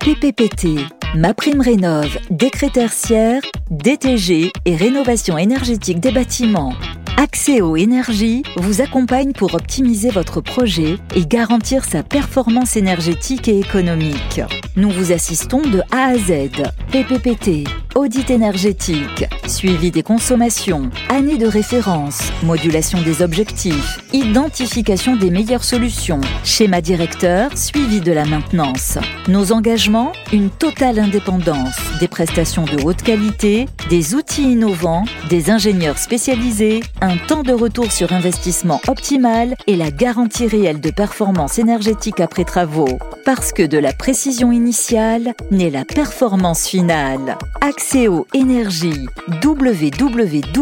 [0.01, 0.79] PPPT,
[1.15, 6.73] Ma Prime Rénove, décret tertiaire, DTG et rénovation énergétique des bâtiments.
[7.17, 14.41] Axéo Énergie vous accompagne pour optimiser votre projet et garantir sa performance énergétique et économique.
[14.77, 16.51] Nous vous assistons de A à Z.
[16.91, 25.65] PPPT, audit énergétique, suivi des consommations, année de référence, modulation des objectifs, identification des meilleures
[25.65, 28.99] solutions, schéma directeur, suivi de la maintenance.
[29.29, 35.99] Nos engagements, une totale indépendance, des prestations de haute qualité, des outils innovants, des ingénieurs
[35.99, 42.21] spécialisés, un temps de retour sur investissement optimal et la garantie réelle de performance énergétique
[42.21, 42.99] après travaux.
[43.25, 47.37] Parce que de la précision initiale naît la performance finale.
[47.81, 49.07] Axéo Énergie
[49.43, 50.53] www.acceo.eu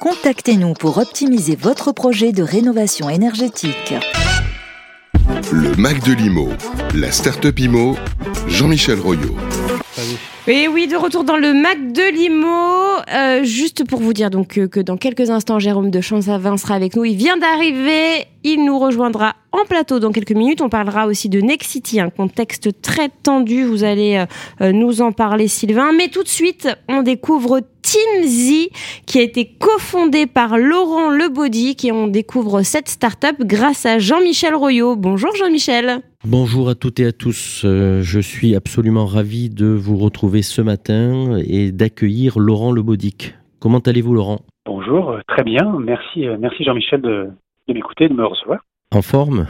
[0.00, 3.92] Contactez-nous pour optimiser votre projet de rénovation énergétique.
[5.52, 6.48] Le Mac de l'IMO,
[6.94, 7.96] la start-up IMO,
[8.48, 9.36] Jean-Michel Royot.
[10.46, 13.02] Et oui, de retour dans le Mac de Limo.
[13.12, 16.96] Euh, juste pour vous dire donc que, dans quelques instants, Jérôme de Champsavin sera avec
[16.96, 17.04] nous.
[17.04, 18.26] Il vient d'arriver.
[18.46, 20.60] Il nous rejoindra en plateau dans quelques minutes.
[20.60, 23.64] On parlera aussi de Nexity, un contexte très tendu.
[23.64, 24.26] Vous allez euh,
[24.60, 25.92] euh, nous en parler, Sylvain.
[25.96, 28.68] Mais tout de suite, on découvre TeamZ,
[29.06, 34.54] qui a été cofondé par Laurent Lebaudy, et on découvre cette start-up grâce à Jean-Michel
[34.54, 34.96] Royot.
[34.96, 36.00] Bonjour Jean-Michel.
[36.26, 37.62] Bonjour à toutes et à tous.
[37.64, 43.36] Euh, je suis absolument ravi de vous retrouver ce matin et d'accueillir Laurent Lebaudic.
[43.58, 44.40] Comment allez-vous, Laurent?
[44.66, 45.78] Bonjour, très bien.
[45.80, 47.30] Merci, merci Jean-Michel de,
[47.72, 48.60] m'écouter, de me recevoir.
[48.92, 49.46] En forme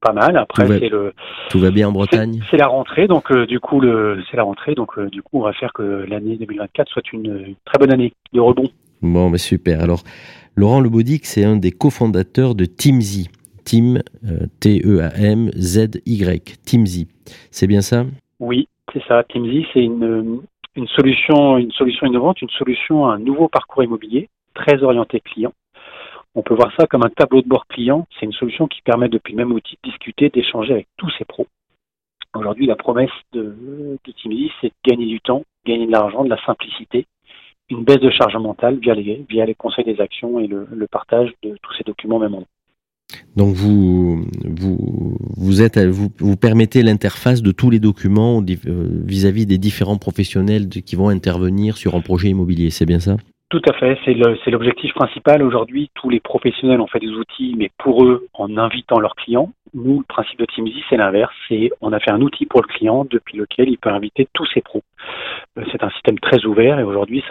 [0.00, 0.36] Pas mal.
[0.36, 1.12] Après, c'est le.
[1.50, 2.42] Tout va bien en Bretagne.
[2.50, 5.52] C'est la rentrée, donc du coup, le, c'est la rentrée, donc du coup, on va
[5.52, 8.70] faire que l'année 2024 soit une, très bonne année de rebond.
[9.02, 9.82] Bon, mais super.
[9.82, 10.02] Alors,
[10.56, 13.28] Laurent Lebaudic, c'est un des cofondateurs de TeamZ.
[13.64, 17.06] Team, euh, T-E-A-M-Z-Y, TeamZ.
[17.50, 18.04] C'est bien ça?
[18.38, 19.24] Oui, c'est ça.
[19.24, 20.42] TeamZ, c'est une,
[20.76, 25.52] une, solution, une solution innovante, une solution à un nouveau parcours immobilier très orienté client.
[26.34, 28.06] On peut voir ça comme un tableau de bord client.
[28.18, 31.24] C'est une solution qui permet depuis le même outil de discuter, d'échanger avec tous ses
[31.24, 31.46] pros.
[32.34, 33.56] Aujourd'hui, la promesse de,
[34.04, 34.12] de
[34.60, 37.06] c'est de gagner du temps, gagner de l'argent, de la simplicité,
[37.70, 41.56] une baisse de charge mentale via les, conseils des actions et le, le partage de
[41.62, 42.44] tous ces documents même en
[43.36, 49.46] donc vous, vous, vous, êtes, vous, vous permettez l'interface de tous les documents euh, vis-à-vis
[49.46, 53.16] des différents professionnels qui vont intervenir sur un projet immobilier, c'est bien ça?
[53.54, 55.40] Tout à fait, c'est l'objectif principal.
[55.40, 59.52] Aujourd'hui, tous les professionnels ont fait des outils, mais pour eux, en invitant leurs clients.
[59.74, 61.32] Nous, le principe de TeamZ, c'est l'inverse.
[61.48, 64.44] C'est on a fait un outil pour le client depuis lequel il peut inviter tous
[64.46, 64.82] ses pros.
[65.58, 67.22] Euh, c'est un système très ouvert et aujourd'hui,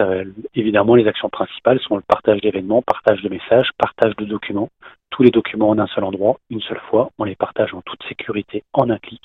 [0.56, 4.70] évidemment, les actions principales sont le partage d'événements, partage de messages, partage de documents
[5.14, 7.12] tous les documents en un seul endroit, une seule fois.
[7.20, 9.22] On les partage en toute sécurité en un clic.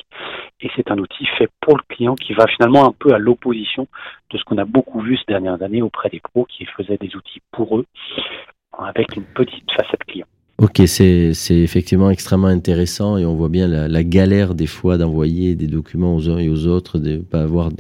[0.61, 3.89] Et c'est un outil fait pour le client qui va finalement un peu à l'opposition
[4.31, 7.17] de ce qu'on a beaucoup vu ces dernières années auprès des pros qui faisaient des
[7.17, 7.87] outils pour eux
[8.77, 10.27] avec une petite facette client.
[10.59, 15.55] Ok, c'est effectivement extrêmement intéressant et on voit bien la, la galère des fois d'envoyer
[15.55, 17.71] des documents aux uns et aux autres, de ne pas avoir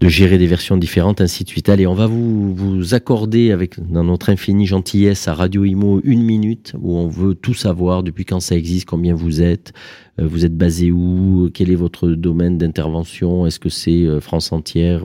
[0.00, 1.68] de gérer des versions différentes, ainsi de suite.
[1.68, 6.22] Allez, on va vous, vous accorder avec dans notre infinie gentillesse à Radio Imo une
[6.22, 9.74] minute où on veut tout savoir depuis quand ça existe, combien vous êtes,
[10.18, 14.52] euh, vous êtes basé où, quel est votre domaine d'intervention, est-ce que c'est euh, France
[14.52, 15.02] entière,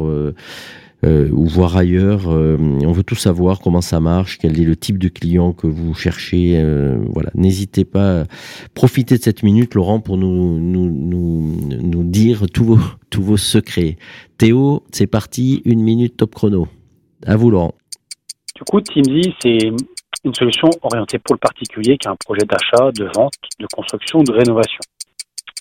[1.06, 2.30] euh, ou voir ailleurs.
[2.30, 5.68] Euh, on veut tout savoir comment ça marche, quel est le type de client que
[5.68, 6.58] vous cherchez.
[6.58, 8.24] Euh, voilà, n'hésitez pas.
[8.74, 12.80] Profitez de cette minute, Laurent, pour nous nous, nous, nous dire tous vos
[13.10, 13.98] tous vos secrets.
[14.38, 16.68] Théo, c'est parti, une minute top chrono.
[17.26, 17.76] À vous, Laurent.
[18.56, 19.72] Du coup, Teamsy, c'est
[20.24, 24.24] une solution orientée pour le particulier qui a un projet d'achat, de vente, de construction,
[24.24, 24.80] de rénovation.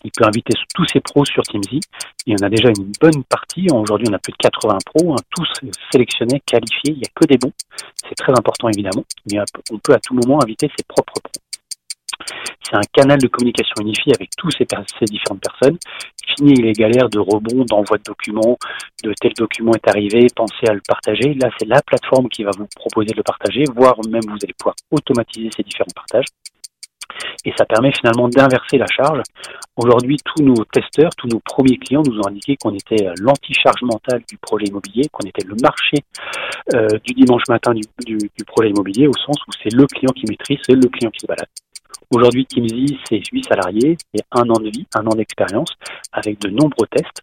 [0.04, 1.80] Il peut inviter tous ses pros sur Teamsy.
[2.26, 3.66] Il y en a déjà une bonne partie.
[3.72, 5.48] Aujourd'hui, on a plus de 80 pros, hein, tous
[5.90, 6.92] sélectionnés, qualifiés.
[6.92, 7.52] Il n'y a que des bons.
[8.06, 9.04] C'est très important, évidemment.
[9.30, 9.38] Mais
[9.70, 11.32] on peut à tout moment inviter ses propres pros.
[12.62, 14.66] C'est un canal de communication unifié avec tous ces,
[14.98, 15.78] ces, différentes personnes.
[16.36, 18.56] Fini les galères de rebond, d'envoi de documents,
[19.02, 21.34] de tel document est arrivé, pensez à le partager.
[21.34, 24.54] Là, c'est la plateforme qui va vous proposer de le partager, voire même vous allez
[24.58, 26.26] pouvoir automatiser ces différents partages.
[27.44, 29.22] Et ça permet finalement d'inverser la charge.
[29.76, 34.22] Aujourd'hui, tous nos testeurs, tous nos premiers clients nous ont indiqué qu'on était l'anti-charge mentale
[34.28, 35.96] du projet immobilier, qu'on était le marché
[36.74, 40.12] euh, du dimanche matin du, du, du projet immobilier, au sens où c'est le client
[40.14, 41.48] qui maîtrise, c'est le client qui se balade.
[42.10, 45.70] Aujourd'hui, Teamsy, c'est 8 salariés, c'est un an de vie, un an d'expérience,
[46.12, 47.22] avec de nombreux tests.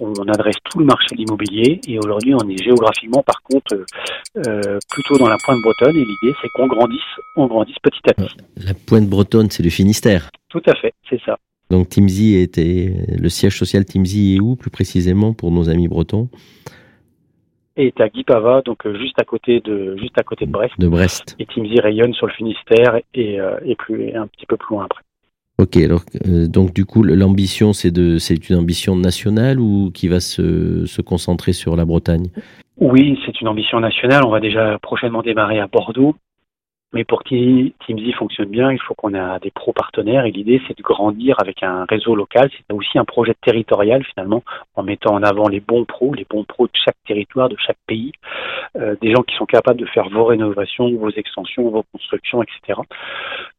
[0.00, 3.84] On adresse tout le marché de l'immobilier et aujourd'hui, on est géographiquement, par contre,
[4.36, 5.96] euh, plutôt dans la pointe bretonne.
[5.96, 7.00] Et l'idée, c'est qu'on grandisse,
[7.36, 8.36] on grandisse petit à petit.
[8.56, 10.30] La pointe bretonne, c'est le Finistère.
[10.48, 11.36] Tout à fait, c'est ça.
[11.70, 16.28] Donc Teamsy était le siège social Teamsy est où plus précisément pour nos amis bretons?
[16.28, 16.79] et
[17.80, 20.74] est à Guipava, donc euh, juste à côté de juste à côté de Brest.
[20.78, 21.36] De Brest.
[21.38, 24.84] Et Timsy rayonne sur le Finistère et, euh, et plus un petit peu plus loin
[24.84, 25.02] après.
[25.58, 30.08] Ok, alors euh, donc du coup l'ambition c'est de c'est une ambition nationale ou qui
[30.08, 32.28] va se, se concentrer sur la Bretagne?
[32.78, 34.24] Oui, c'est une ambition nationale.
[34.24, 36.16] On va déjà prochainement démarrer à Bordeaux
[36.92, 40.60] mais pour que Teamsy fonctionne bien, il faut qu'on ait des pros partenaires et l'idée
[40.66, 42.50] c'est de grandir avec un réseau local.
[42.56, 44.42] C'est aussi un projet territorial finalement
[44.74, 47.78] en mettant en avant les bons pros, les bons pros de chaque territoire, de chaque
[47.86, 48.12] pays,
[48.76, 52.80] euh, des gens qui sont capables de faire vos rénovations, vos extensions, vos constructions, etc.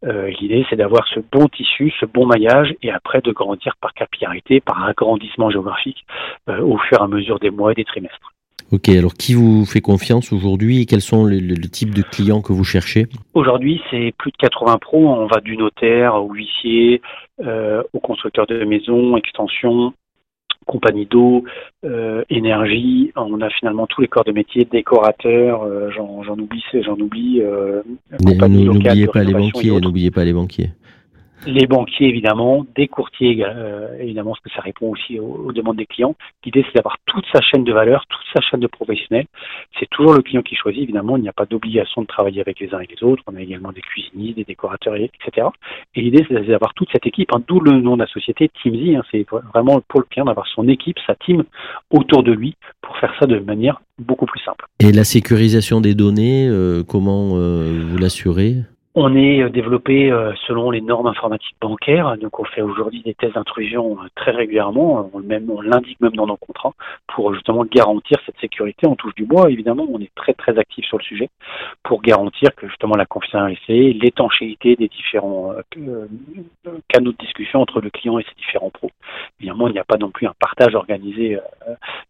[0.03, 3.93] Euh, l'idée c'est d'avoir ce bon tissu, ce bon maillage et après de grandir par
[3.93, 6.05] capillarité, par agrandissement géographique
[6.49, 8.30] euh, au fur et à mesure des mois et des trimestres.
[8.71, 12.41] Ok, alors qui vous fait confiance aujourd'hui et quels sont les, le, types de clients
[12.41, 13.07] que vous cherchez?
[13.33, 15.09] Aujourd'hui, c'est plus de 80 pros.
[15.09, 17.01] On va du notaire au huissier,
[17.45, 19.93] euh, au constructeur de maisons, extension,
[20.65, 21.43] compagnie d'eau,
[21.83, 23.11] euh, énergie.
[23.17, 27.41] On a finalement tous les corps de métier, décorateurs, euh, j'en oublie, j'en oublie.
[28.21, 30.69] N'oubliez pas les banquiers, n'oubliez pas les banquiers
[31.45, 35.85] les banquiers évidemment, des courtiers euh, évidemment, parce que ça répond aussi aux, demandes des
[35.85, 36.15] clients.
[36.45, 39.25] L'idée c'est d'avoir toute sa chaîne de valeur, toute sa chaîne de professionnels.
[39.79, 42.59] C'est toujours le client qui choisit, évidemment, il n'y a pas d'obligation de travailler avec
[42.59, 43.23] les uns et les autres.
[43.27, 45.47] On a également des cuisiniers, des décorateurs, etc.
[45.95, 48.95] Et l'idée c'est d'avoir toute cette équipe, hein, d'où le nom de la société Teamsy.
[48.95, 51.43] Hein, c'est vraiment pour le client d'avoir son équipe, sa team
[51.89, 54.65] autour de lui pour faire ça de manière beaucoup plus simple.
[54.79, 58.55] Et la sécurisation des données, euh, comment euh, vous l'assurez?
[58.93, 63.13] On est euh, développé euh, selon les normes informatiques bancaires, donc on fait aujourd'hui des
[63.13, 66.73] tests d'intrusion euh, très régulièrement, on, même, on l'indique même dans nos contrats
[67.07, 68.87] pour justement garantir cette sécurité.
[68.87, 71.29] On touche du bois, évidemment, on est très très actif sur le sujet
[71.83, 75.53] pour garantir que justement la confidentialité, l'étanchéité des différents
[76.89, 78.91] canaux de discussion entre le client et ses différents pros.
[79.39, 81.37] Évidemment, il n'y a pas non plus un partage organisé.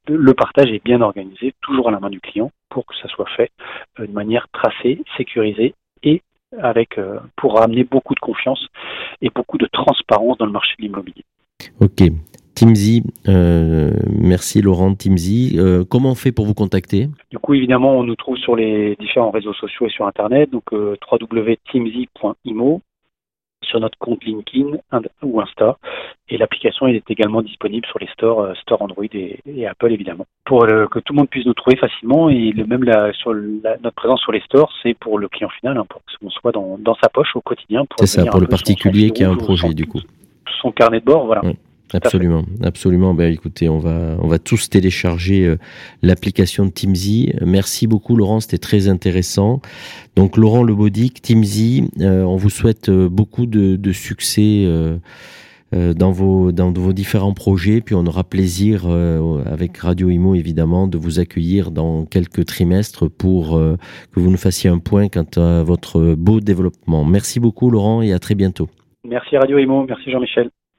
[0.08, 3.30] le partage est bien organisé, toujours à la main du client pour que ça soit
[3.36, 3.52] fait
[4.00, 5.74] de manière tracée, sécurisée
[6.60, 8.68] avec euh, pour amener beaucoup de confiance
[9.22, 11.24] et beaucoup de transparence dans le marché de l'immobilier.
[11.80, 12.04] Ok.
[12.54, 15.56] Timzy, euh, merci Laurent Timzy.
[15.58, 17.08] Euh, comment on fait pour vous contacter?
[17.32, 20.72] Du coup, évidemment, on nous trouve sur les différents réseaux sociaux et sur Internet, donc
[20.72, 22.82] www.timzy.imo,
[23.72, 24.78] sur notre compte LinkedIn
[25.24, 25.78] ou Insta.
[26.30, 30.66] Et l'application est également disponible sur les stores, euh, store Android et, Apple évidemment, pour
[30.66, 32.30] que tout le monde puisse nous trouver facilement.
[32.30, 35.78] Et le, même la, sur notre présence sur les stores, c'est pour le client final,
[35.78, 37.86] hein, pour qu'on soit dans, dans, sa poche au quotidien.
[37.98, 40.02] C'est ça, pour le particulier qui a un projet du coup.
[40.62, 41.42] Son carnet de bord, voilà.
[41.94, 43.14] Absolument, absolument.
[43.14, 45.58] Ben, écoutez, on va, on va tous télécharger euh,
[46.02, 47.34] l'application de Teamzy.
[47.42, 48.40] Merci beaucoup, Laurent.
[48.40, 49.62] C'était très intéressant.
[50.16, 54.68] Donc, Laurent Lebaudic, Teamzy, euh, on vous souhaite euh, beaucoup de, de succès
[55.74, 57.82] dans vos, dans vos différents projets.
[57.82, 58.88] Puis, on aura plaisir
[59.46, 64.70] avec Radio Imo, évidemment, de vous accueillir dans quelques trimestres pour que vous nous fassiez
[64.70, 67.06] un point quant à votre beau développement.
[67.06, 68.70] Merci beaucoup, Laurent, et à très bientôt.
[69.08, 69.86] Merci Radio Imo.
[69.88, 70.52] Merci Jean-Michel.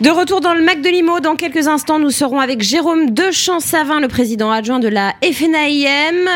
[0.00, 4.00] De retour dans le Mac de Limo, dans quelques instants, nous serons avec Jérôme Dechamp-Savin,
[4.00, 6.28] le président adjoint de la FNAIM.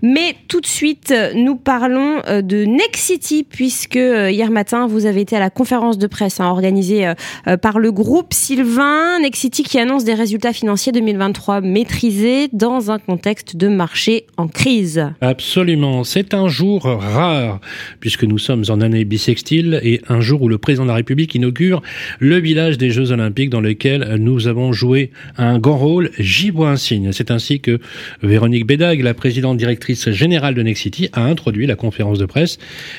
[0.00, 5.20] Mais tout de suite, nous parlons euh, de Nexity, puisque euh, hier matin, vous avez
[5.20, 7.12] été à la conférence de presse hein, organisée
[7.46, 9.18] euh, par le groupe Sylvain.
[9.20, 15.10] Nexity qui annonce des résultats financiers 2023 maîtrisés dans un contexte de marché en crise.
[15.20, 16.04] Absolument.
[16.04, 17.60] C'est un jour rare,
[17.98, 21.34] puisque nous sommes en année bissextile et un jour où le président de la République
[21.34, 21.82] inaugure
[22.18, 26.10] le village des Jeux olympiques dans lequel nous avons joué un grand rôle.
[26.18, 27.12] J'y vois un signe.
[27.12, 27.78] C'est ainsi que
[28.22, 32.58] Véronique Bédag, la présidente directrice générale de Nexity, a introduit la conférence de presse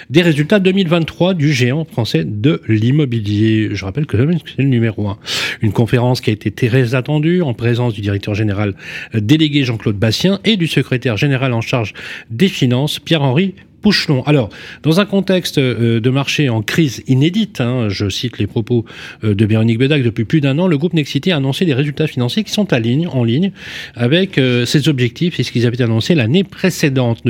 [0.10, 3.70] des résultats 2023 du géant français de l'immobilier.
[3.74, 5.18] Je rappelle que c'est le numéro un.
[5.62, 8.74] Une conférence qui a été très attendue en présence du directeur général
[9.14, 11.94] délégué Jean-Claude Bastien et du secrétaire général en charge
[12.30, 14.22] des finances Pierre-Henri Pouchelon.
[14.24, 14.50] Alors,
[14.84, 18.86] dans un contexte euh, de marché en crise inédite, hein, je cite les propos
[19.24, 22.08] euh, de Véronique Bedac, depuis plus d'un an, le groupe Nexity a annoncé des résultats
[22.08, 22.80] financiers qui sont à
[23.12, 23.52] en ligne
[23.96, 27.24] avec euh, ses objectifs et ce qu'ils avaient annoncé l'année précédente,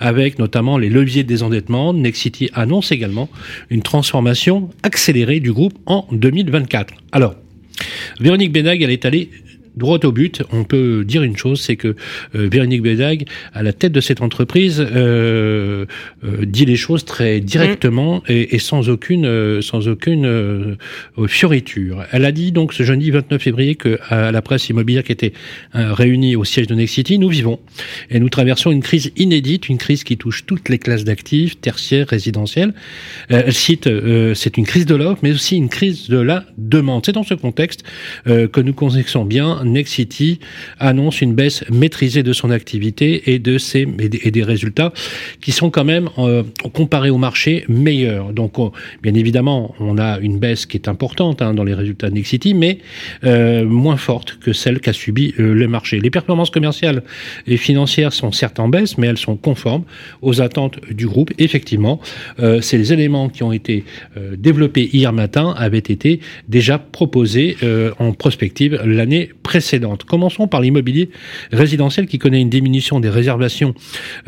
[0.00, 1.92] avec notamment les leviers de désendettement.
[1.92, 3.28] Nexity annonce également
[3.70, 6.94] une transformation accélérée du groupe en 2024.
[7.12, 7.34] Alors,
[8.20, 9.30] Véronique Bédag, elle est allée
[9.76, 11.88] droit au but, on peut dire une chose, c'est que
[12.34, 15.84] euh, Véronique Bédag, à la tête de cette entreprise, euh,
[16.24, 18.22] euh, dit les choses très directement mm.
[18.28, 20.76] et, et, sans aucune, sans aucune
[21.26, 22.04] fioriture.
[22.12, 25.32] Elle a dit donc ce jeudi 29 février que à la presse immobilière qui était
[25.72, 27.60] réunie au siège de Nexity, nous vivons
[28.10, 32.08] et nous traversons une crise inédite, une crise qui touche toutes les classes d'actifs, tertiaires,
[32.08, 32.72] résidentielles.
[33.28, 33.88] elle cite,
[34.34, 37.04] c'est une crise de l'offre, mais aussi une crise de la demande.
[37.04, 37.84] C'est dans ce contexte
[38.24, 40.40] que nous connaissons bien Nexity
[40.78, 44.92] annonce une baisse maîtrisée de son activité et de ses et des résultats
[45.40, 46.42] qui sont quand même euh,
[46.72, 48.32] comparés au marché meilleurs.
[48.32, 48.54] Donc
[49.02, 52.54] bien évidemment, on a une baisse qui est importante hein, dans les résultats de Nexity,
[52.54, 52.78] mais
[53.24, 56.00] euh, moins forte que celle qu'a subi euh, le marché.
[56.00, 57.02] Les performances commerciales
[57.46, 59.84] et financières sont certes en baisse, mais elles sont conformes
[60.22, 61.32] aux attentes du groupe.
[61.38, 62.00] Effectivement,
[62.60, 63.84] ces éléments qui ont été
[64.36, 67.56] développés hier matin avaient été déjà proposés
[67.98, 70.04] en prospective l'année précédente précédentes.
[70.04, 71.08] Commençons par l'immobilier
[71.50, 73.72] résidentiel qui connaît une diminution des réservations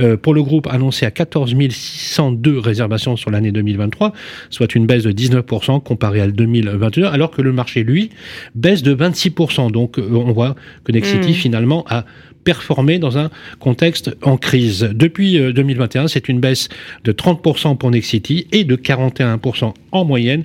[0.00, 4.14] euh, pour le groupe annoncé à 14 602 réservations sur l'année 2023,
[4.48, 8.08] soit une baisse de 19% comparée à 2021, alors que le marché, lui,
[8.54, 9.70] baisse de 26%.
[9.70, 11.34] Donc euh, on voit que Nexity, mmh.
[11.34, 12.06] finalement, a
[12.44, 14.88] performé dans un contexte en crise.
[14.94, 16.70] Depuis 2021, euh, c'est une baisse
[17.04, 20.44] de 30% pour Nexity et de 41% en moyenne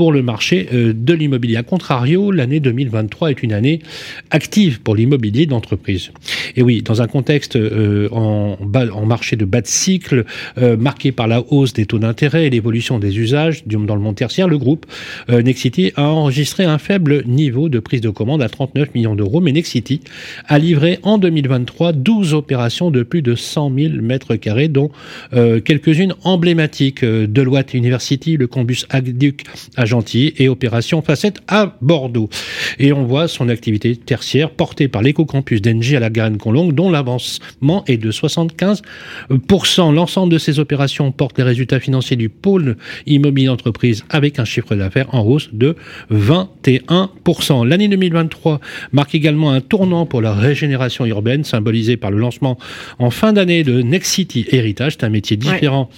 [0.00, 1.56] pour le marché euh, de l'immobilier.
[1.58, 3.80] A contrario, l'année 2023 est une année
[4.30, 6.10] active pour l'immobilier d'entreprise.
[6.56, 8.56] Et oui, dans un contexte euh, en,
[9.04, 10.24] marché de bas de cycle,
[10.56, 14.14] euh, marqué par la hausse des taux d'intérêt et l'évolution des usages dans le monde
[14.14, 14.86] tertiaire, le groupe
[15.28, 19.52] Nexity a enregistré un faible niveau de prise de commande à 39 millions d'euros, mais
[19.52, 20.00] Nexity
[20.46, 24.90] a livré en 2023 12 opérations de plus de 100 000 mètres carrés, dont
[25.32, 27.04] quelques-unes emblématiques.
[27.04, 29.44] Deloitte University, le Combus Agduc
[29.76, 32.28] à Gentilly et Opération Facette à Bordeaux.
[32.78, 37.84] Et on voit son activité tertiaire portée par l'éco-campus d'Engie à la Garenne-Conlongue, dont l'avancement
[37.86, 38.82] est de 75%.
[39.94, 42.76] L'ensemble de ces opérations porte les résultats financiers du pôle
[43.06, 45.76] immobilier d'entreprise avec un chiffre d'affaires en hausse de
[46.12, 47.66] 21%.
[47.66, 48.60] L'année 2023
[48.92, 52.58] marque également un tournant pour la régénération urbaine, symbolisé par le lancement
[52.98, 54.92] en fin d'année de Next City Héritage.
[54.92, 55.90] C'est un métier différent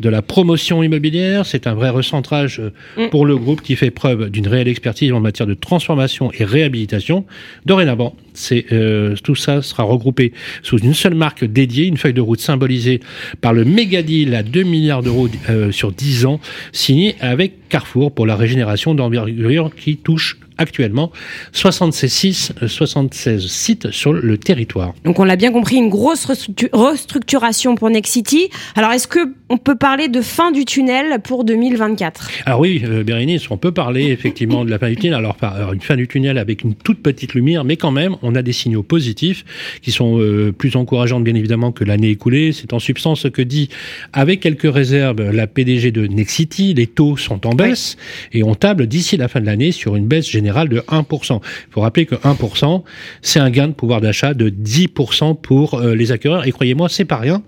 [0.00, 1.46] de la promotion immobilière.
[1.46, 2.60] C'est un vrai recentrage
[2.96, 3.08] mm.
[3.08, 7.24] pour le groupe qui fait preuve d'une réelle expertise en matière de transformation et réhabilitation.
[7.66, 12.20] Dorénavant, c'est euh, tout ça sera regroupé sous une seule marque dédiée, une feuille de
[12.20, 13.00] route symbolisée
[13.40, 16.40] par le méga deal à 2 milliards d'euros euh, sur 10 ans,
[16.72, 21.10] signé avec Carrefour pour la régénération d'envergure qui touche actuellement
[21.52, 24.94] 76, 76 sites sur le territoire.
[25.04, 28.50] Donc on l'a bien compris, une grosse restructuration pour Nexity.
[28.76, 33.02] Alors est-ce que on peut parler de fin du tunnel pour 2024 Alors oui, euh,
[33.02, 35.14] Bérénice, on peut parler effectivement de la fin du tunnel.
[35.14, 38.34] Alors, alors, une fin du tunnel avec une toute petite lumière, mais quand même, on
[38.34, 39.44] a des signaux positifs
[39.82, 42.52] qui sont euh, plus encourageants bien évidemment que l'année écoulée.
[42.52, 43.68] C'est en substance ce que dit,
[44.12, 46.74] avec quelques réserves, la PDG de Nexity.
[46.74, 47.96] Les taux sont en baisse
[48.32, 51.40] et on table d'ici la fin de l'année sur une baisse générale de 1%.
[51.42, 52.82] Il faut rappeler que 1%,
[53.22, 56.46] c'est un gain de pouvoir d'achat de 10% pour euh, les acquéreurs.
[56.46, 57.42] Et croyez-moi, c'est pas rien,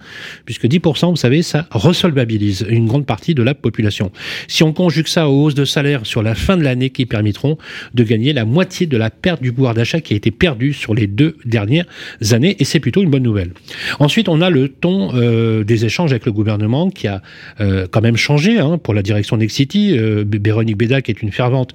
[0.44, 4.12] puisque 10%, vous savez, ça resolvabilise une grande partie de la population.
[4.48, 7.58] Si on conjugue ça aux hausses de salaire sur la fin de l'année qui permettront
[7.94, 10.94] de gagner la moitié de la perte du pouvoir d'achat qui a été perdue sur
[10.94, 11.86] les deux dernières
[12.30, 13.50] années, et c'est plutôt une bonne nouvelle.
[13.98, 17.22] Ensuite, on a le ton euh, des échanges avec le gouvernement qui a
[17.60, 19.98] euh, quand même changé hein, pour la direction Nexity.
[19.98, 21.72] Euh, Véronique Béda, qui est une fervente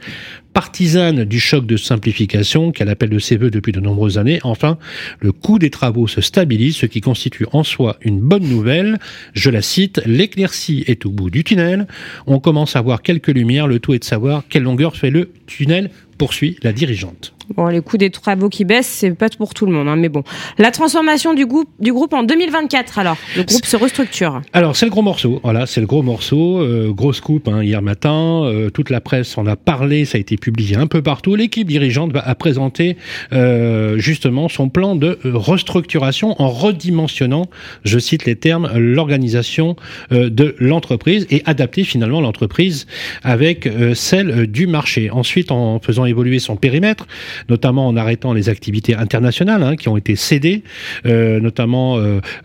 [0.58, 4.40] partisane du choc de simplification qu'elle appelle de ses voeux depuis de nombreuses années.
[4.42, 4.80] Enfin,
[5.20, 8.98] le coût des travaux se stabilise, ce qui constitue en soi une bonne nouvelle.
[9.34, 11.86] Je la cite, l'éclaircie est au bout du tunnel.
[12.26, 13.68] On commence à voir quelques lumières.
[13.68, 17.34] Le tout est de savoir quelle longueur fait le tunnel, poursuit la dirigeante.
[17.56, 20.10] Bon, les coûts des travaux qui baissent, c'est pas pour tout le monde, hein, mais
[20.10, 20.24] bon.
[20.58, 24.42] La transformation du groupe, du groupe en 2024, alors, le groupe se restructure.
[24.52, 27.82] Alors, c'est le gros morceau, voilà, c'est le gros morceau, euh, grosse coupe hein, hier
[27.82, 31.36] matin, euh, toute la presse en a parlé, ça a été publié un peu partout.
[31.36, 32.96] L'équipe dirigeante va présenter
[33.34, 37.50] euh, justement son plan de restructuration en redimensionnant,
[37.84, 39.76] je cite les termes, l'organisation
[40.14, 42.88] euh, de l'entreprise et adapter finalement l'entreprise
[43.24, 45.10] avec euh, celle du marché.
[45.12, 47.08] Ensuite, en faisant évoluer son périmètre,
[47.50, 50.64] notamment en arrêtant les activités internationales hein, qui ont été cédées,
[51.04, 51.98] notamment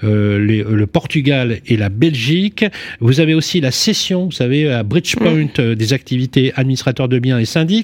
[0.02, 2.64] les, le Portugal et la Belgique.
[2.98, 7.38] Vous avez aussi la cession, vous savez, à Bridgepoint euh, des activités administrateurs de biens
[7.38, 7.81] et syndics,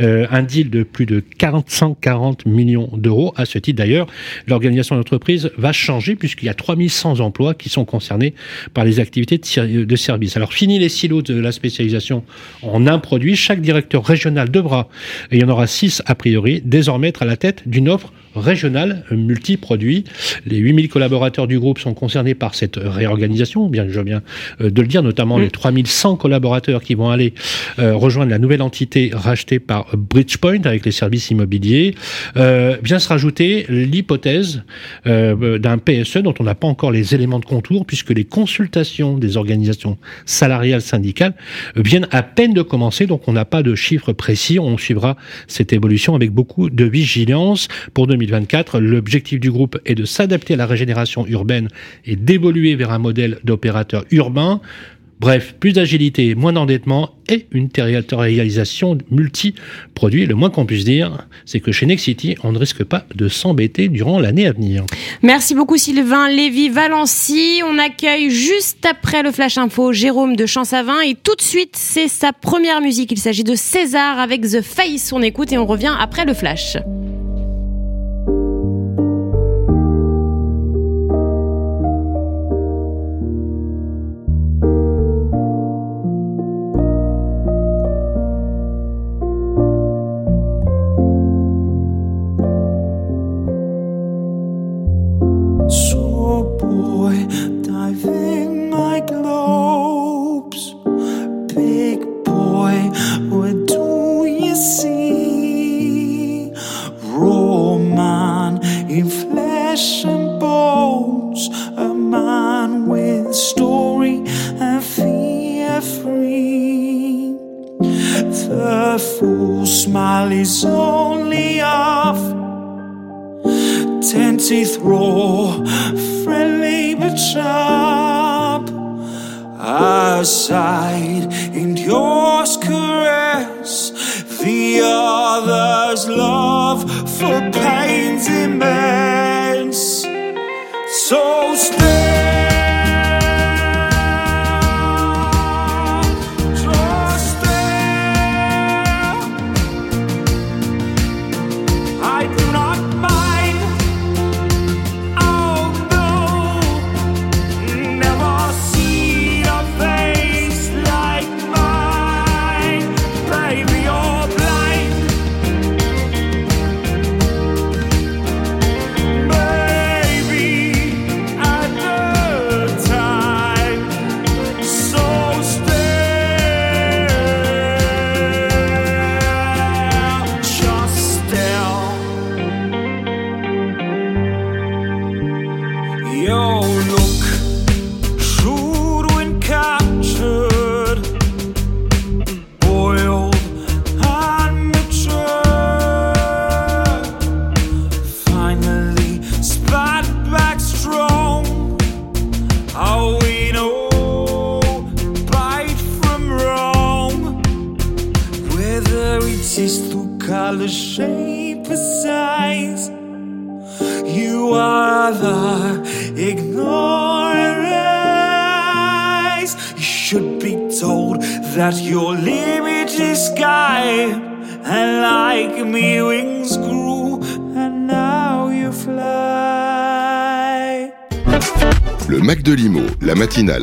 [0.00, 3.32] euh, un deal de plus de 440 millions d'euros.
[3.36, 4.06] À ce titre d'ailleurs,
[4.46, 8.34] l'organisation de l'entreprise va changer puisqu'il y a 3100 emplois qui sont concernés
[8.72, 10.36] par les activités de, ser- de service.
[10.36, 12.24] Alors fini les silos de la spécialisation
[12.62, 14.88] en un produit, chaque directeur régional devra,
[15.30, 18.12] et il y en aura six a priori, désormais être à la tête d'une offre
[18.34, 20.04] régionale euh, multi-produits.
[20.46, 24.22] Les 8000 collaborateurs du groupe sont concernés par cette réorganisation, bien que je viens
[24.60, 27.34] euh, de le dire, notamment les 3100 collaborateurs qui vont aller
[27.78, 31.94] euh, rejoindre la nouvelle entité rachetée par Bridgepoint avec les services immobiliers.
[32.36, 34.62] Euh, vient se rajouter l'hypothèse
[35.06, 39.18] euh, d'un PSE dont on n'a pas encore les éléments de contour puisque les consultations
[39.18, 41.34] des organisations salariales syndicales
[41.76, 44.58] euh, viennent à peine de commencer, donc on n'a pas de chiffres précis.
[44.58, 45.16] On suivra
[45.46, 47.68] cette évolution avec beaucoup de vigilance.
[47.92, 51.68] Pour 2024, l'objectif du groupe est de s'adapter à la régénération urbaine
[52.04, 54.60] et d'évoluer vers un modèle d'opérateur urbain.
[55.20, 60.26] Bref, plus d'agilité, moins d'endettement et une territorialisation multi-produits.
[60.26, 63.88] Le moins qu'on puisse dire, c'est que chez Nexity, on ne risque pas de s'embêter
[63.88, 64.84] durant l'année à venir.
[65.22, 67.62] Merci beaucoup Sylvain Lévy Valency.
[67.64, 72.08] On accueille juste après le Flash Info Jérôme de Champsavin et tout de suite c'est
[72.08, 73.12] sa première musique.
[73.12, 75.12] Il s'agit de César avec The Face.
[75.12, 76.76] On écoute et on revient après le Flash.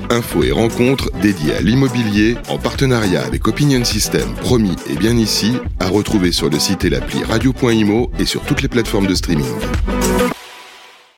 [0.09, 5.53] Info et rencontre dédiée à l'immobilier en partenariat avec Opinion System, promis et bien ici,
[5.79, 9.45] à retrouver sur le site et l'appli radio.imo et sur toutes les plateformes de streaming.